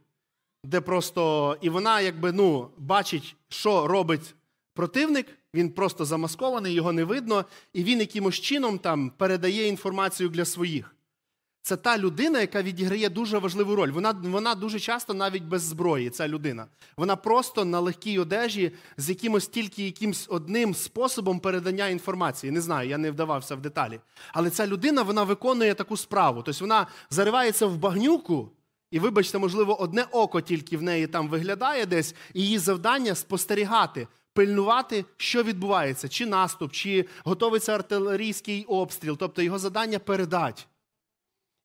де 0.63 0.81
просто 0.81 1.57
і 1.61 1.69
вона 1.69 2.01
якби 2.01 2.31
ну, 2.31 2.69
бачить, 2.77 3.35
що 3.49 3.87
робить 3.87 4.35
противник, 4.73 5.27
він 5.53 5.69
просто 5.69 6.05
замаскований, 6.05 6.73
його 6.73 6.91
не 6.91 7.03
видно, 7.03 7.45
і 7.73 7.83
він 7.83 7.99
якимось 7.99 8.35
чином 8.35 8.79
там 8.79 9.09
передає 9.09 9.67
інформацію 9.67 10.29
для 10.29 10.45
своїх. 10.45 10.95
Це 11.65 11.77
та 11.77 11.97
людина, 11.97 12.41
яка 12.41 12.61
відіграє 12.61 13.09
дуже 13.09 13.37
важливу 13.37 13.75
роль. 13.75 13.91
Вона 13.91 14.11
вона 14.23 14.55
дуже 14.55 14.79
часто 14.79 15.13
навіть 15.13 15.43
без 15.43 15.61
зброї, 15.61 16.09
ця 16.09 16.27
людина. 16.27 16.67
Вона 16.97 17.15
просто 17.15 17.65
на 17.65 17.79
легкій 17.79 18.19
одежі 18.19 18.71
з 18.97 19.09
якимось 19.09 19.47
тільки 19.47 19.85
якимсь 19.85 20.27
одним 20.29 20.75
способом 20.75 21.39
передання 21.39 21.87
інформації. 21.87 22.51
Не 22.51 22.61
знаю, 22.61 22.89
я 22.89 22.97
не 22.97 23.11
вдавався 23.11 23.55
в 23.55 23.61
деталі. 23.61 23.99
Але 24.33 24.49
ця 24.49 24.67
людина 24.67 25.01
вона 25.01 25.23
виконує 25.23 25.73
таку 25.73 25.97
справу. 25.97 26.41
Тобто 26.43 26.61
вона 26.61 26.87
заривається 27.09 27.65
в 27.65 27.77
багнюку, 27.77 28.49
і, 28.93 28.99
вибачте, 28.99 29.37
можливо, 29.37 29.81
одне 29.81 30.05
око 30.11 30.41
тільки 30.41 30.77
в 30.77 30.81
неї 30.81 31.07
там 31.07 31.27
виглядає 31.27 31.85
десь, 31.85 32.15
і 32.33 32.41
її 32.41 32.57
завдання 32.57 33.15
спостерігати. 33.15 34.07
Пильнувати, 34.33 35.05
що 35.17 35.43
відбувається, 35.43 36.09
чи 36.09 36.25
наступ, 36.25 36.71
чи 36.71 37.05
готовиться 37.23 37.75
артилерійський 37.75 38.65
обстріл, 38.65 39.17
тобто 39.17 39.41
його 39.41 39.59
завдання 39.59 39.99
передати. 39.99 40.63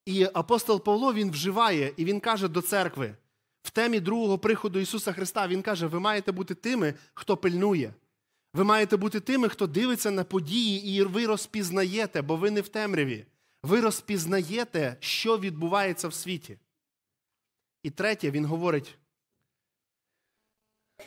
І 0.06 0.26
апостол 0.34 0.84
Павло 0.84 1.12
він 1.12 1.30
вживає, 1.30 1.92
і 1.96 2.04
він 2.04 2.20
каже 2.20 2.48
до 2.48 2.60
церкви 2.60 3.14
в 3.62 3.70
темі 3.70 4.00
другого 4.00 4.38
приходу 4.38 4.78
Ісуса 4.78 5.12
Христа, 5.12 5.48
Він 5.48 5.62
каже: 5.62 5.86
ви 5.86 6.00
маєте 6.00 6.32
бути 6.32 6.54
тими, 6.54 6.94
хто 7.14 7.36
пильнує. 7.36 7.94
Ви 8.54 8.64
маєте 8.64 8.96
бути 8.96 9.20
тими, 9.20 9.48
хто 9.48 9.66
дивиться 9.66 10.10
на 10.10 10.24
події, 10.24 10.96
і 10.96 11.02
ви 11.02 11.26
розпізнаєте, 11.26 12.22
бо 12.22 12.36
ви 12.36 12.50
не 12.50 12.60
в 12.60 12.68
темряві. 12.68 13.26
Ви 13.62 13.80
розпізнаєте, 13.80 14.96
що 15.00 15.38
відбувається 15.38 16.08
в 16.08 16.14
світі. 16.14 16.58
І 17.82 17.90
третє, 17.90 18.30
він 18.30 18.44
говорить: 18.44 18.98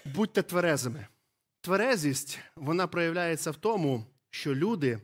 будьте 0.05 0.43
тверезими. 0.43 1.07
Тверезість, 1.61 2.39
вона 2.55 2.87
проявляється 2.87 3.51
в 3.51 3.55
тому, 3.55 4.05
що 4.29 4.55
люди 4.55 5.01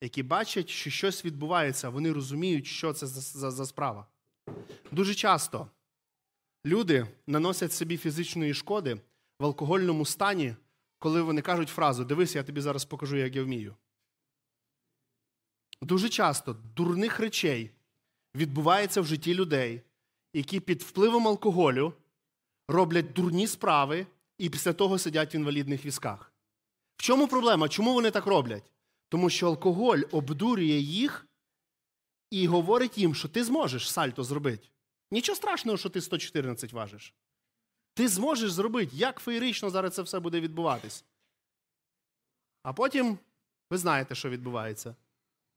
які 0.00 0.22
бачать, 0.22 0.68
що 0.68 0.90
щось 0.90 1.24
відбувається, 1.24 1.88
вони 1.88 2.12
розуміють, 2.12 2.66
що 2.66 2.92
це 2.92 3.06
за, 3.06 3.20
за, 3.20 3.50
за 3.50 3.66
справа. 3.66 4.06
Дуже 4.92 5.14
часто 5.14 5.70
люди 6.66 7.06
наносять 7.26 7.72
собі 7.72 7.96
фізичної 7.96 8.54
шкоди 8.54 9.00
в 9.40 9.44
алкогольному 9.44 10.06
стані, 10.06 10.56
коли 10.98 11.22
вони 11.22 11.42
кажуть 11.42 11.68
фразу 11.68 12.04
Дивись, 12.04 12.34
я 12.34 12.42
тобі 12.42 12.60
зараз 12.60 12.84
покажу, 12.84 13.16
як 13.16 13.36
я 13.36 13.44
вмію. 13.44 13.76
Дуже 15.82 16.08
часто 16.08 16.52
дурних 16.52 17.20
речей 17.20 17.70
відбувається 18.34 19.00
в 19.00 19.06
житті 19.06 19.34
людей, 19.34 19.82
які 20.32 20.60
під 20.60 20.82
впливом 20.82 21.28
алкоголю 21.28 21.92
роблять 22.68 23.12
дурні 23.12 23.46
справи 23.46 24.06
і 24.38 24.50
після 24.50 24.72
того 24.72 24.98
сидять 24.98 25.34
в 25.34 25.36
інвалідних 25.36 25.84
візках. 25.84 26.32
В 26.96 27.02
чому 27.02 27.28
проблема? 27.28 27.68
Чому 27.68 27.94
вони 27.94 28.10
так 28.10 28.26
роблять? 28.26 28.72
Тому 29.08 29.30
що 29.30 29.46
алкоголь 29.46 30.00
обдурює 30.10 30.78
їх 30.78 31.26
і 32.30 32.46
говорить 32.46 32.98
їм, 32.98 33.14
що 33.14 33.28
ти 33.28 33.44
зможеш 33.44 33.90
сальто 33.90 34.24
зробити. 34.24 34.68
Нічого 35.10 35.36
страшного, 35.36 35.78
що 35.78 35.88
ти 35.90 36.00
114 36.00 36.72
важиш. 36.72 37.14
Ти 37.94 38.08
зможеш 38.08 38.52
зробити, 38.52 38.96
як 38.96 39.20
феєрично 39.20 39.70
зараз 39.70 39.94
це 39.94 40.02
все 40.02 40.20
буде 40.20 40.40
відбуватись. 40.40 41.04
А 42.62 42.72
потім 42.72 43.18
ви 43.70 43.78
знаєте, 43.78 44.14
що 44.14 44.30
відбувається. 44.30 44.96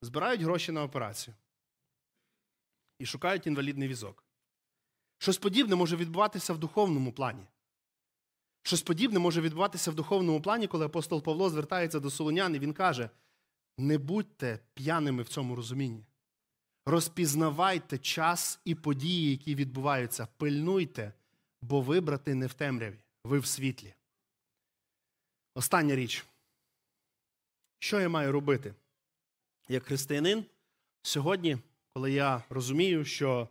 Збирають 0.01 0.41
гроші 0.41 0.71
на 0.71 0.83
операцію 0.83 1.36
і 2.99 3.05
шукають 3.05 3.47
інвалідний 3.47 3.88
візок. 3.88 4.23
Щось 5.23 5.38
подібне 5.38 5.75
може 5.75 5.95
відбуватися 5.95 6.53
в 6.53 6.57
духовному 6.57 7.12
плані. 7.12 7.43
Щось 8.63 8.81
подібне 8.81 9.19
може 9.19 9.41
відбуватися 9.41 9.91
в 9.91 9.95
духовному 9.95 10.41
плані, 10.41 10.67
коли 10.67 10.86
апостол 10.86 11.23
Павло 11.23 11.49
звертається 11.49 11.99
до 11.99 12.09
Солонян, 12.09 12.55
і 12.55 12.59
він 12.59 12.73
каже: 12.73 13.09
не 13.77 13.97
будьте 13.97 14.59
п'яними 14.73 15.23
в 15.23 15.27
цьому 15.27 15.55
розумінні. 15.55 16.05
Розпізнавайте 16.86 17.97
час 17.97 18.59
і 18.65 18.75
події, 18.75 19.31
які 19.31 19.55
відбуваються. 19.55 20.27
Пильнуйте, 20.38 21.13
бо 21.62 21.81
ви, 21.81 22.01
брати, 22.01 22.36
не 22.36 22.47
в 22.47 22.53
темряві, 22.53 22.99
ви 23.23 23.39
в 23.39 23.45
світлі. 23.45 23.93
Остання 25.55 25.95
річ. 25.95 26.25
Що 27.79 27.99
я 27.99 28.09
маю 28.09 28.31
робити? 28.31 28.73
Як 29.67 29.83
християнин, 29.83 30.45
сьогодні, 31.01 31.57
коли 31.93 32.12
я 32.12 32.43
розумію, 32.49 33.05
що 33.05 33.49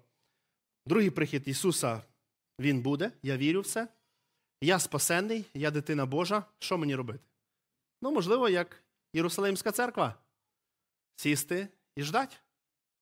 другий 0.86 1.10
прихід 1.10 1.42
Ісуса 1.46 2.02
Він 2.60 2.82
буде, 2.82 3.12
я 3.22 3.36
вірю 3.36 3.60
в 3.60 3.66
це, 3.66 3.88
я 4.60 4.78
спасенний, 4.78 5.44
я 5.54 5.70
дитина 5.70 6.06
Божа, 6.06 6.44
що 6.58 6.78
мені 6.78 6.94
робити? 6.94 7.24
Ну, 8.02 8.12
можливо, 8.12 8.48
як 8.48 8.84
Єрусалимська 9.12 9.72
церква. 9.72 10.14
Сісти 11.16 11.68
і 11.96 12.02
ждати, 12.02 12.36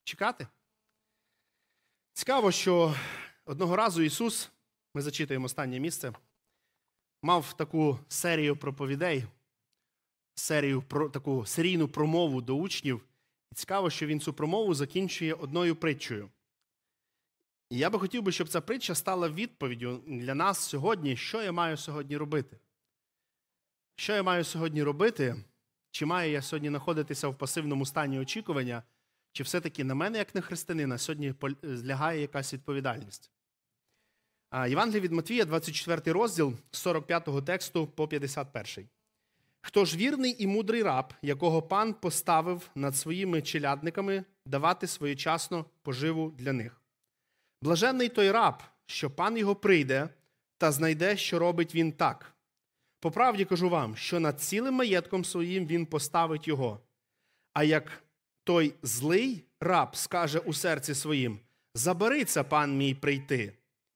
чекати. 0.04 0.46
Цікаво, 2.12 2.52
що 2.52 2.94
одного 3.44 3.76
разу 3.76 4.02
Ісус, 4.02 4.50
ми 4.94 5.02
зачитуємо 5.02 5.46
останнє 5.46 5.80
місце, 5.80 6.12
мав 7.22 7.52
таку 7.52 7.98
серію 8.08 8.56
проповідей, 8.56 9.24
серію, 10.34 10.84
таку 11.12 11.46
серійну 11.46 11.88
промову 11.88 12.40
до 12.42 12.56
учнів. 12.56 13.04
І 13.52 13.54
цікаво, 13.54 13.90
що 13.90 14.06
він 14.06 14.20
цю 14.20 14.32
промову 14.32 14.74
закінчує 14.74 15.34
одною 15.34 15.76
притчею. 15.76 16.30
І 17.70 17.78
я 17.78 17.90
би 17.90 17.98
хотів, 17.98 18.32
щоб 18.32 18.48
ця 18.48 18.60
притча 18.60 18.94
стала 18.94 19.28
відповіддю 19.28 20.02
для 20.06 20.34
нас 20.34 20.58
сьогодні, 20.58 21.16
що 21.16 21.42
я 21.42 21.52
маю 21.52 21.76
сьогодні 21.76 22.16
робити. 22.16 22.56
Що 23.96 24.12
я 24.12 24.22
маю 24.22 24.44
сьогодні 24.44 24.82
робити, 24.82 25.44
чи 25.90 26.06
маю 26.06 26.32
я 26.32 26.42
сьогодні 26.42 26.68
знаходитися 26.68 27.28
в 27.28 27.38
пасивному 27.38 27.86
стані 27.86 28.18
очікування, 28.18 28.82
чи 29.32 29.42
все-таки 29.42 29.84
на 29.84 29.94
мене, 29.94 30.18
як 30.18 30.34
на 30.34 30.40
християнина, 30.40 30.98
сьогодні 30.98 31.34
лягає 31.64 32.20
якась 32.20 32.54
відповідальність? 32.54 33.30
Євангелія 34.68 35.00
від 35.00 35.12
Матвія, 35.12 35.44
24 35.44 36.12
розділ 36.12 36.54
45 36.70 37.44
тексту 37.44 37.86
по 37.86 38.08
51. 38.08 38.88
Хто 39.60 39.84
ж 39.84 39.96
вірний 39.96 40.42
і 40.42 40.46
мудрий 40.46 40.82
раб, 40.82 41.14
якого 41.22 41.62
пан 41.62 41.94
поставив 41.94 42.70
над 42.74 42.96
своїми 42.96 43.42
челядниками 43.42 44.24
давати 44.46 44.86
своєчасно 44.86 45.64
поживу 45.82 46.30
для 46.30 46.52
них? 46.52 46.79
Блаженний 47.62 48.08
той 48.08 48.30
раб, 48.30 48.62
що 48.86 49.10
пан 49.10 49.36
його 49.36 49.56
прийде 49.56 50.08
та 50.58 50.72
знайде, 50.72 51.16
що 51.16 51.38
робить 51.38 51.74
він 51.74 51.92
так. 51.92 52.34
По 53.00 53.10
правді 53.10 53.44
кажу 53.44 53.68
вам, 53.68 53.96
що 53.96 54.20
над 54.20 54.40
цілим 54.40 54.74
маєтком 54.74 55.24
своїм 55.24 55.66
він 55.66 55.86
поставить 55.86 56.48
його. 56.48 56.80
А 57.52 57.64
як 57.64 58.02
той 58.44 58.74
злий 58.82 59.44
раб 59.60 59.96
скаже 59.96 60.38
у 60.38 60.52
серці 60.52 60.94
своїм: 60.94 61.38
Забериться 61.74 62.44
пан 62.44 62.76
мій 62.76 62.94
прийти, 62.94 63.52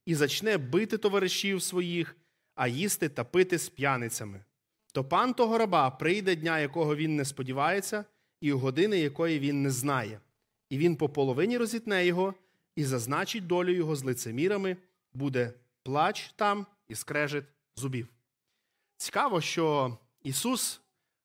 і 0.07 0.15
зачне 0.15 0.59
бити 0.59 0.99
товаришів 0.99 1.63
своїх, 1.63 2.17
а 2.55 2.69
їсти 2.69 3.09
та 3.09 3.25
пити 3.25 3.59
з 3.59 3.69
п'яницями. 3.69 4.45
То 4.93 5.05
пан 5.05 5.35
того 5.35 5.59
раба 5.59 5.91
прийде 5.91 6.37
дня, 6.37 6.61
якого 6.61 6.97
він 6.97 7.17
не 7.17 7.25
сподівається, 7.25 8.05
і 8.41 8.53
години 8.53 8.99
якої 8.99 9.39
він 9.39 9.63
не 9.63 9.71
знає, 9.71 10.21
і 10.71 10.79
він 10.79 10.97
по 10.97 11.09
половині 11.09 11.59
розітне 11.59 12.07
його 12.07 12.35
і 12.77 12.85
зазначить 12.85 13.47
долю 13.47 13.73
його 13.73 13.97
з 13.97 14.05
лицемірами, 14.05 14.77
буде 15.13 15.53
плач 15.83 16.33
там 16.37 16.67
і 16.89 16.95
скрежет 16.95 17.45
зубів. 17.77 18.09
Цікаво, 18.97 19.41
що 19.41 19.99
Ісус, 20.23 20.81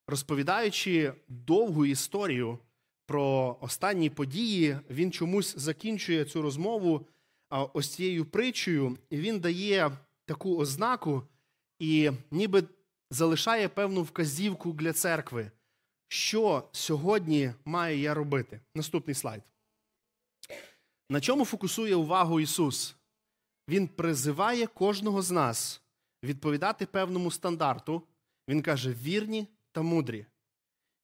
розповідаючи 0.06 1.12
довгу 1.28 1.86
історію 1.86 2.58
про 3.06 3.56
останні 3.60 4.10
події, 4.10 4.78
Він 4.90 5.12
чомусь 5.12 5.56
закінчує 5.56 6.24
цю 6.24 6.42
розмову 6.42 7.06
ось 7.50 7.88
цією 7.88 8.24
притчею, 8.24 8.98
і 9.10 9.16
він 9.16 9.40
дає 9.40 9.90
таку 10.24 10.56
ознаку, 10.56 11.22
і 11.78 12.10
ніби 12.30 12.64
залишає 13.10 13.68
певну 13.68 14.02
вказівку 14.02 14.72
для 14.72 14.92
церкви, 14.92 15.50
що 16.08 16.68
сьогодні 16.72 17.52
маю 17.64 17.98
я 17.98 18.14
робити. 18.14 18.60
Наступний 18.74 19.14
слайд. 19.14 19.42
На 21.10 21.20
чому 21.20 21.44
фокусує 21.44 21.94
увагу 21.94 22.40
Ісус? 22.40 22.96
Він 23.68 23.88
призиває 23.88 24.66
кожного 24.66 25.22
з 25.22 25.30
нас 25.30 25.82
відповідати 26.22 26.86
певному 26.86 27.30
стандарту. 27.30 28.02
Він 28.48 28.62
каже: 28.62 28.92
вірні 28.92 29.46
та 29.72 29.82
мудрі. 29.82 30.26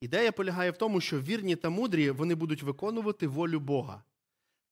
Ідея 0.00 0.32
полягає 0.32 0.70
в 0.70 0.76
тому, 0.76 1.00
що 1.00 1.20
вірні 1.20 1.56
та 1.56 1.70
мудрі 1.70 2.10
вони 2.10 2.34
будуть 2.34 2.62
виконувати 2.62 3.26
волю 3.26 3.60
Бога. 3.60 4.02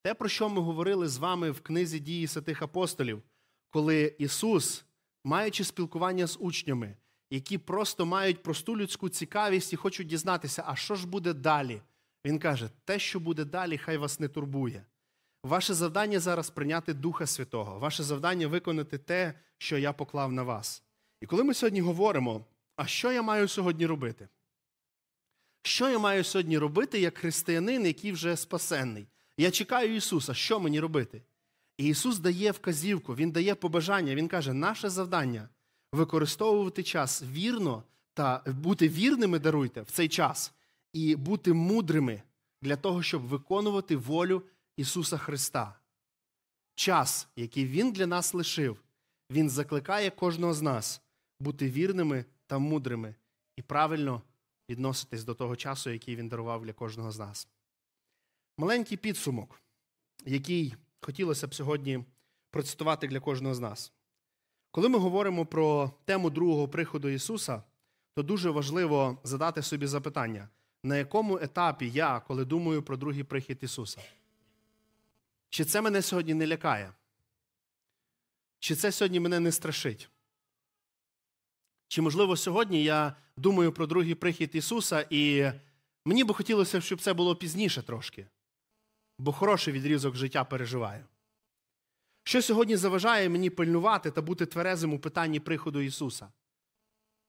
Те, 0.03 0.15
про 0.15 0.29
що 0.29 0.49
ми 0.49 0.61
говорили 0.61 1.09
з 1.09 1.19
вами 1.19 1.51
в 1.51 1.61
книзі 1.61 2.01
дії 2.01 2.27
святих 2.27 2.63
апостолів, 2.63 3.23
коли 3.71 4.15
Ісус, 4.19 4.85
маючи 5.25 5.65
спілкування 5.65 6.27
з 6.27 6.37
учнями, 6.41 6.97
які 7.31 7.59
просто 7.59 8.07
мають 8.07 8.43
просту 8.43 8.77
людську 8.77 9.09
цікавість 9.09 9.73
і 9.73 9.77
хочуть 9.77 10.07
дізнатися, 10.07 10.65
а 10.67 10.77
що 10.77 10.95
ж 10.95 11.07
буде 11.07 11.33
далі? 11.33 11.83
Він 12.25 12.39
каже: 12.39 12.71
те, 12.85 12.99
що 12.99 13.21
буде 13.21 13.45
далі, 13.45 13.79
хай 13.79 13.97
вас 13.97 14.21
не 14.21 14.29
турбує. 14.29 14.85
Ваше 15.45 15.75
завдання 15.75 16.21
зараз 16.21 16.51
прийняти 16.51 16.95
Духа 16.95 17.27
Святого, 17.27 17.79
ваше 17.79 18.03
завдання 18.03 18.49
виконати 18.49 18.99
те, 18.99 19.35
що 19.59 19.79
я 19.79 19.93
поклав 19.93 20.33
на 20.33 20.43
вас. 20.43 20.83
І 21.21 21.27
коли 21.27 21.45
ми 21.45 21.55
сьогодні 21.55 21.81
говоримо, 21.81 22.47
а 22.77 22.87
що 22.87 23.13
я 23.13 23.23
маю 23.23 23.49
сьогодні 23.49 23.87
робити? 23.87 24.29
Що 25.63 25.91
я 25.91 25.99
маю 25.99 26.25
сьогодні 26.25 26.59
робити 26.59 27.01
як 27.01 27.19
християнин, 27.19 27.87
який 27.87 28.13
вже 28.13 28.37
спасенний? 28.37 29.07
Я 29.37 29.51
чекаю 29.51 29.95
Ісуса, 29.95 30.35
що 30.35 30.61
мені 30.61 30.81
робити? 30.81 31.23
І 31.79 31.87
Ісус 31.87 32.19
дає 32.19 32.51
вказівку, 32.51 33.15
Він 33.15 33.31
дає 33.31 33.55
побажання, 33.55 34.15
Він 34.15 34.29
каже, 34.29 34.53
наше 34.53 34.89
завдання 34.89 35.49
використовувати 35.93 36.83
час 36.83 37.23
вірно 37.23 37.83
та 38.15 38.43
бути 38.47 38.89
вірними 38.89 39.39
даруйте 39.39 39.83
в 39.83 39.91
цей 39.91 40.09
час 40.09 40.53
і 40.93 41.17
бути 41.17 41.53
мудрими 41.53 42.23
для 42.63 42.77
того, 42.77 43.03
щоб 43.03 43.23
виконувати 43.23 43.97
волю 43.97 44.43
Ісуса 44.77 45.19
Христа. 45.19 45.79
Час, 46.75 47.29
який 47.37 47.67
Він 47.67 47.93
для 47.93 48.07
нас 48.07 48.35
лишив, 48.35 48.83
Він 49.31 49.51
закликає 49.51 50.11
кожного 50.11 50.55
з 50.55 50.63
нас 50.63 51.03
бути 51.41 51.71
вірними 51.71 52.25
та 52.47 52.59
мудрими 52.59 53.15
і 53.57 53.63
правильно 53.63 54.23
відноситись 54.71 55.25
до 55.25 55.35
того 55.35 55.57
часу, 55.57 55.91
який 55.91 56.17
він 56.17 56.29
дарував 56.29 56.65
для 56.65 56.73
кожного 56.73 57.13
з 57.13 57.19
нас. 57.19 57.49
Маленький 58.59 58.97
підсумок, 58.97 59.61
який 60.27 60.75
хотілося 61.01 61.47
б 61.47 61.55
сьогодні 61.55 62.05
процитувати 62.51 63.09
для 63.09 63.21
кожного 63.21 63.55
з 63.55 63.61
нас. 63.61 63.93
Коли 64.71 64.89
ми 64.89 64.99
говоримо 64.99 65.47
про 65.47 65.93
тему 66.05 66.31
другого 66.31 66.69
приходу 66.69 67.09
Ісуса, 67.09 67.63
то 68.15 68.23
дуже 68.23 68.51
важливо 68.51 69.19
задати 69.25 69.63
собі 69.63 69.87
запитання, 69.87 70.49
на 70.85 70.97
якому 70.97 71.39
етапі 71.39 71.91
я, 71.91 72.21
коли 72.21 72.45
думаю 72.45 72.83
про 72.83 72.97
другий 72.97 73.25
прихід 73.25 73.59
Ісуса? 73.63 74.01
Чи 75.51 75.65
це 75.65 75.81
мене 75.81 76.03
сьогодні 76.03 76.35
не 76.35 76.47
лякає? 76.47 76.93
Чи 78.59 78.75
це 78.77 78.93
сьогодні 78.93 79.21
мене 79.21 79.41
не 79.41 79.53
страшить? 79.53 80.11
Чи, 81.89 82.03
можливо, 82.03 82.37
сьогодні 82.37 82.85
я 82.85 83.17
думаю 83.37 83.73
про 83.73 83.87
другий 83.87 84.15
прихід 84.15 84.51
Ісуса, 84.55 85.07
і 85.11 85.53
мені 86.05 86.25
би 86.25 86.35
хотілося, 86.35 86.81
щоб 86.81 87.01
це 87.01 87.15
було 87.15 87.37
пізніше 87.37 87.83
трошки, 87.83 88.27
бо 89.19 89.33
хороший 89.33 89.75
відрізок 89.75 90.17
життя 90.17 90.45
переживаю. 90.45 91.05
Що 92.25 92.43
сьогодні 92.43 92.77
заважає 92.77 93.29
мені 93.29 93.51
пильнувати 93.51 94.11
та 94.11 94.23
бути 94.23 94.47
тверезим 94.47 94.93
у 94.93 94.99
питанні 94.99 95.41
приходу 95.41 95.81
Ісуса? 95.81 96.33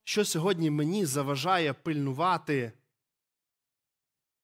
Що 0.04 0.26
сьогодні 0.26 0.70
мені 0.70 1.06
заважає 1.06 1.74
пильнувати 1.74 2.72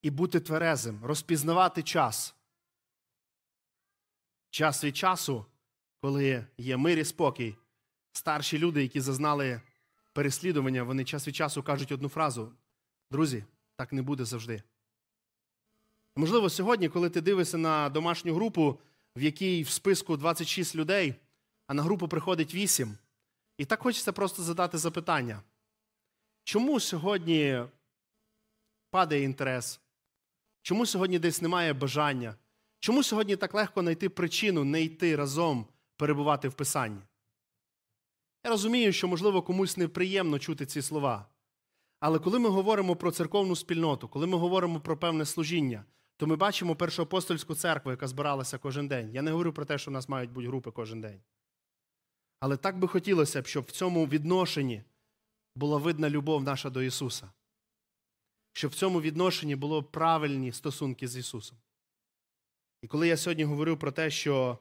і 0.01 0.09
бути 0.09 0.39
тверезим, 0.39 1.05
розпізнавати 1.05 1.83
час? 1.83 2.35
Час 4.51 4.83
від 4.83 4.97
часу, 4.97 5.45
коли 6.01 6.45
є 6.57 6.77
мир 6.77 6.99
і 6.99 7.05
спокій, 7.05 7.55
старші 8.11 8.57
люди, 8.57 8.81
які 8.81 9.01
зазнали 9.01 9.61
переслідування, 10.13 10.83
вони 10.83 11.05
час 11.05 11.27
від 11.27 11.35
часу 11.35 11.63
кажуть 11.63 11.91
одну 11.91 12.09
фразу: 12.09 12.51
друзі, 13.11 13.43
так 13.75 13.93
не 13.93 14.01
буде 14.01 14.25
завжди. 14.25 14.63
Можливо, 16.15 16.49
сьогодні, 16.49 16.89
коли 16.89 17.09
ти 17.09 17.21
дивишся 17.21 17.57
на 17.57 17.89
домашню 17.89 18.33
групу, 18.33 18.79
в 19.15 19.21
якій 19.21 19.63
в 19.63 19.69
списку 19.69 20.17
26 20.17 20.75
людей, 20.75 21.15
а 21.67 21.73
на 21.73 21.83
групу 21.83 22.07
приходить 22.07 22.53
8, 22.53 22.97
і 23.57 23.65
так 23.65 23.81
хочеться 23.81 24.11
просто 24.11 24.43
задати 24.43 24.77
запитання. 24.77 25.41
Чому 26.43 26.79
сьогодні 26.79 27.63
падає 28.89 29.23
інтерес? 29.23 29.79
Чому 30.61 30.85
сьогодні 30.85 31.19
десь 31.19 31.41
немає 31.41 31.73
бажання? 31.73 32.35
Чому 32.81 33.03
сьогодні 33.03 33.35
так 33.35 33.53
легко 33.53 33.81
знайти 33.81 34.09
причину 34.09 34.63
не 34.63 34.81
йти 34.81 35.15
разом 35.15 35.65
перебувати 35.97 36.47
в 36.47 36.53
Писанні? 36.53 37.01
Я 38.43 38.51
розумію, 38.51 38.93
що, 38.93 39.07
можливо, 39.07 39.41
комусь 39.41 39.77
неприємно 39.77 40.39
чути 40.39 40.65
ці 40.65 40.81
слова. 40.81 41.25
Але 41.99 42.19
коли 42.19 42.39
ми 42.39 42.49
говоримо 42.49 42.95
про 42.95 43.11
церковну 43.11 43.55
спільноту, 43.55 44.07
коли 44.07 44.27
ми 44.27 44.37
говоримо 44.37 44.79
про 44.79 44.97
певне 44.97 45.25
служіння, 45.25 45.85
то 46.17 46.27
ми 46.27 46.35
бачимо 46.35 46.75
першоапостольську 46.75 47.55
церкву, 47.55 47.91
яка 47.91 48.07
збиралася 48.07 48.57
кожен 48.57 48.87
день. 48.87 49.11
Я 49.13 49.21
не 49.21 49.31
говорю 49.31 49.53
про 49.53 49.65
те, 49.65 49.77
що 49.77 49.91
в 49.91 49.93
нас 49.93 50.09
мають 50.09 50.31
бути 50.31 50.47
групи 50.47 50.71
кожен 50.71 51.01
день. 51.01 51.21
Але 52.39 52.57
так 52.57 52.79
би 52.79 52.87
хотілося 52.87 53.41
б, 53.41 53.47
щоб 53.47 53.63
в 53.63 53.71
цьому 53.71 54.05
відношенні 54.05 54.83
була 55.55 55.77
видна 55.77 56.09
любов 56.09 56.43
наша 56.43 56.69
до 56.69 56.81
Ісуса. 56.81 57.31
Щоб 58.53 58.71
в 58.71 58.75
цьому 58.75 59.01
відношенні 59.01 59.55
було 59.55 59.83
правильні 59.83 60.51
стосунки 60.51 61.07
з 61.07 61.17
Ісусом. 61.17 61.57
І 62.81 62.87
коли 62.87 63.07
я 63.07 63.17
сьогодні 63.17 63.43
говорю 63.43 63.77
про 63.77 63.91
те, 63.91 64.09
що 64.09 64.59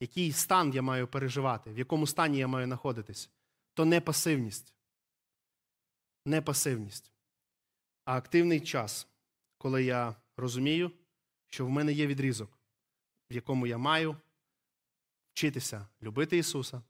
який 0.00 0.32
стан 0.32 0.74
я 0.74 0.82
маю 0.82 1.08
переживати, 1.08 1.72
в 1.72 1.78
якому 1.78 2.06
стані 2.06 2.38
я 2.38 2.46
маю 2.46 2.66
знаходитись, 2.66 3.30
то 3.74 3.84
не 3.84 4.00
пасивність. 4.00 4.74
Не 6.26 6.42
пасивність, 6.42 7.12
а 8.04 8.16
активний 8.16 8.60
час, 8.60 9.08
коли 9.58 9.84
я 9.84 10.16
розумію, 10.36 10.90
що 11.46 11.66
в 11.66 11.70
мене 11.70 11.92
є 11.92 12.06
відрізок, 12.06 12.58
в 13.30 13.34
якому 13.34 13.66
я 13.66 13.78
маю 13.78 14.16
вчитися 15.32 15.88
любити 16.02 16.38
Ісуса 16.38 16.82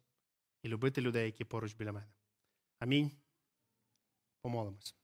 і 0.63 0.69
любити 0.69 1.01
людей, 1.01 1.27
які 1.27 1.45
поруч 1.45 1.75
біля 1.75 1.93
мене. 1.93 2.13
Амінь. 2.79 3.11
Помолимось. 4.43 5.02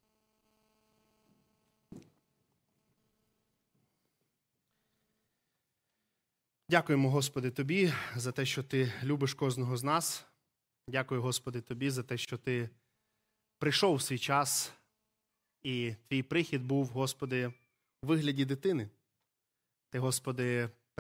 Дякуємо, 6.70 7.10
Господи, 7.10 7.50
Тобі 7.50 7.92
за 8.16 8.32
те, 8.32 8.46
що 8.46 8.62
Ти 8.62 8.92
любиш 9.02 9.34
кожного 9.34 9.76
з 9.76 9.84
нас. 9.84 10.26
Дякую, 10.88 11.22
Господи, 11.22 11.60
Тобі 11.60 11.90
за 11.90 12.02
те, 12.02 12.16
що 12.16 12.38
Ти 12.38 12.70
прийшов 13.58 13.94
в 13.94 14.02
свій 14.02 14.18
час, 14.18 14.72
і 15.62 15.94
твій 16.08 16.22
прихід 16.22 16.64
був, 16.64 16.86
Господи, 16.86 17.52
у 18.02 18.06
вигляді 18.06 18.44
дитини. 18.44 18.88
Ти, 19.90 19.98
Господи, 19.98 20.70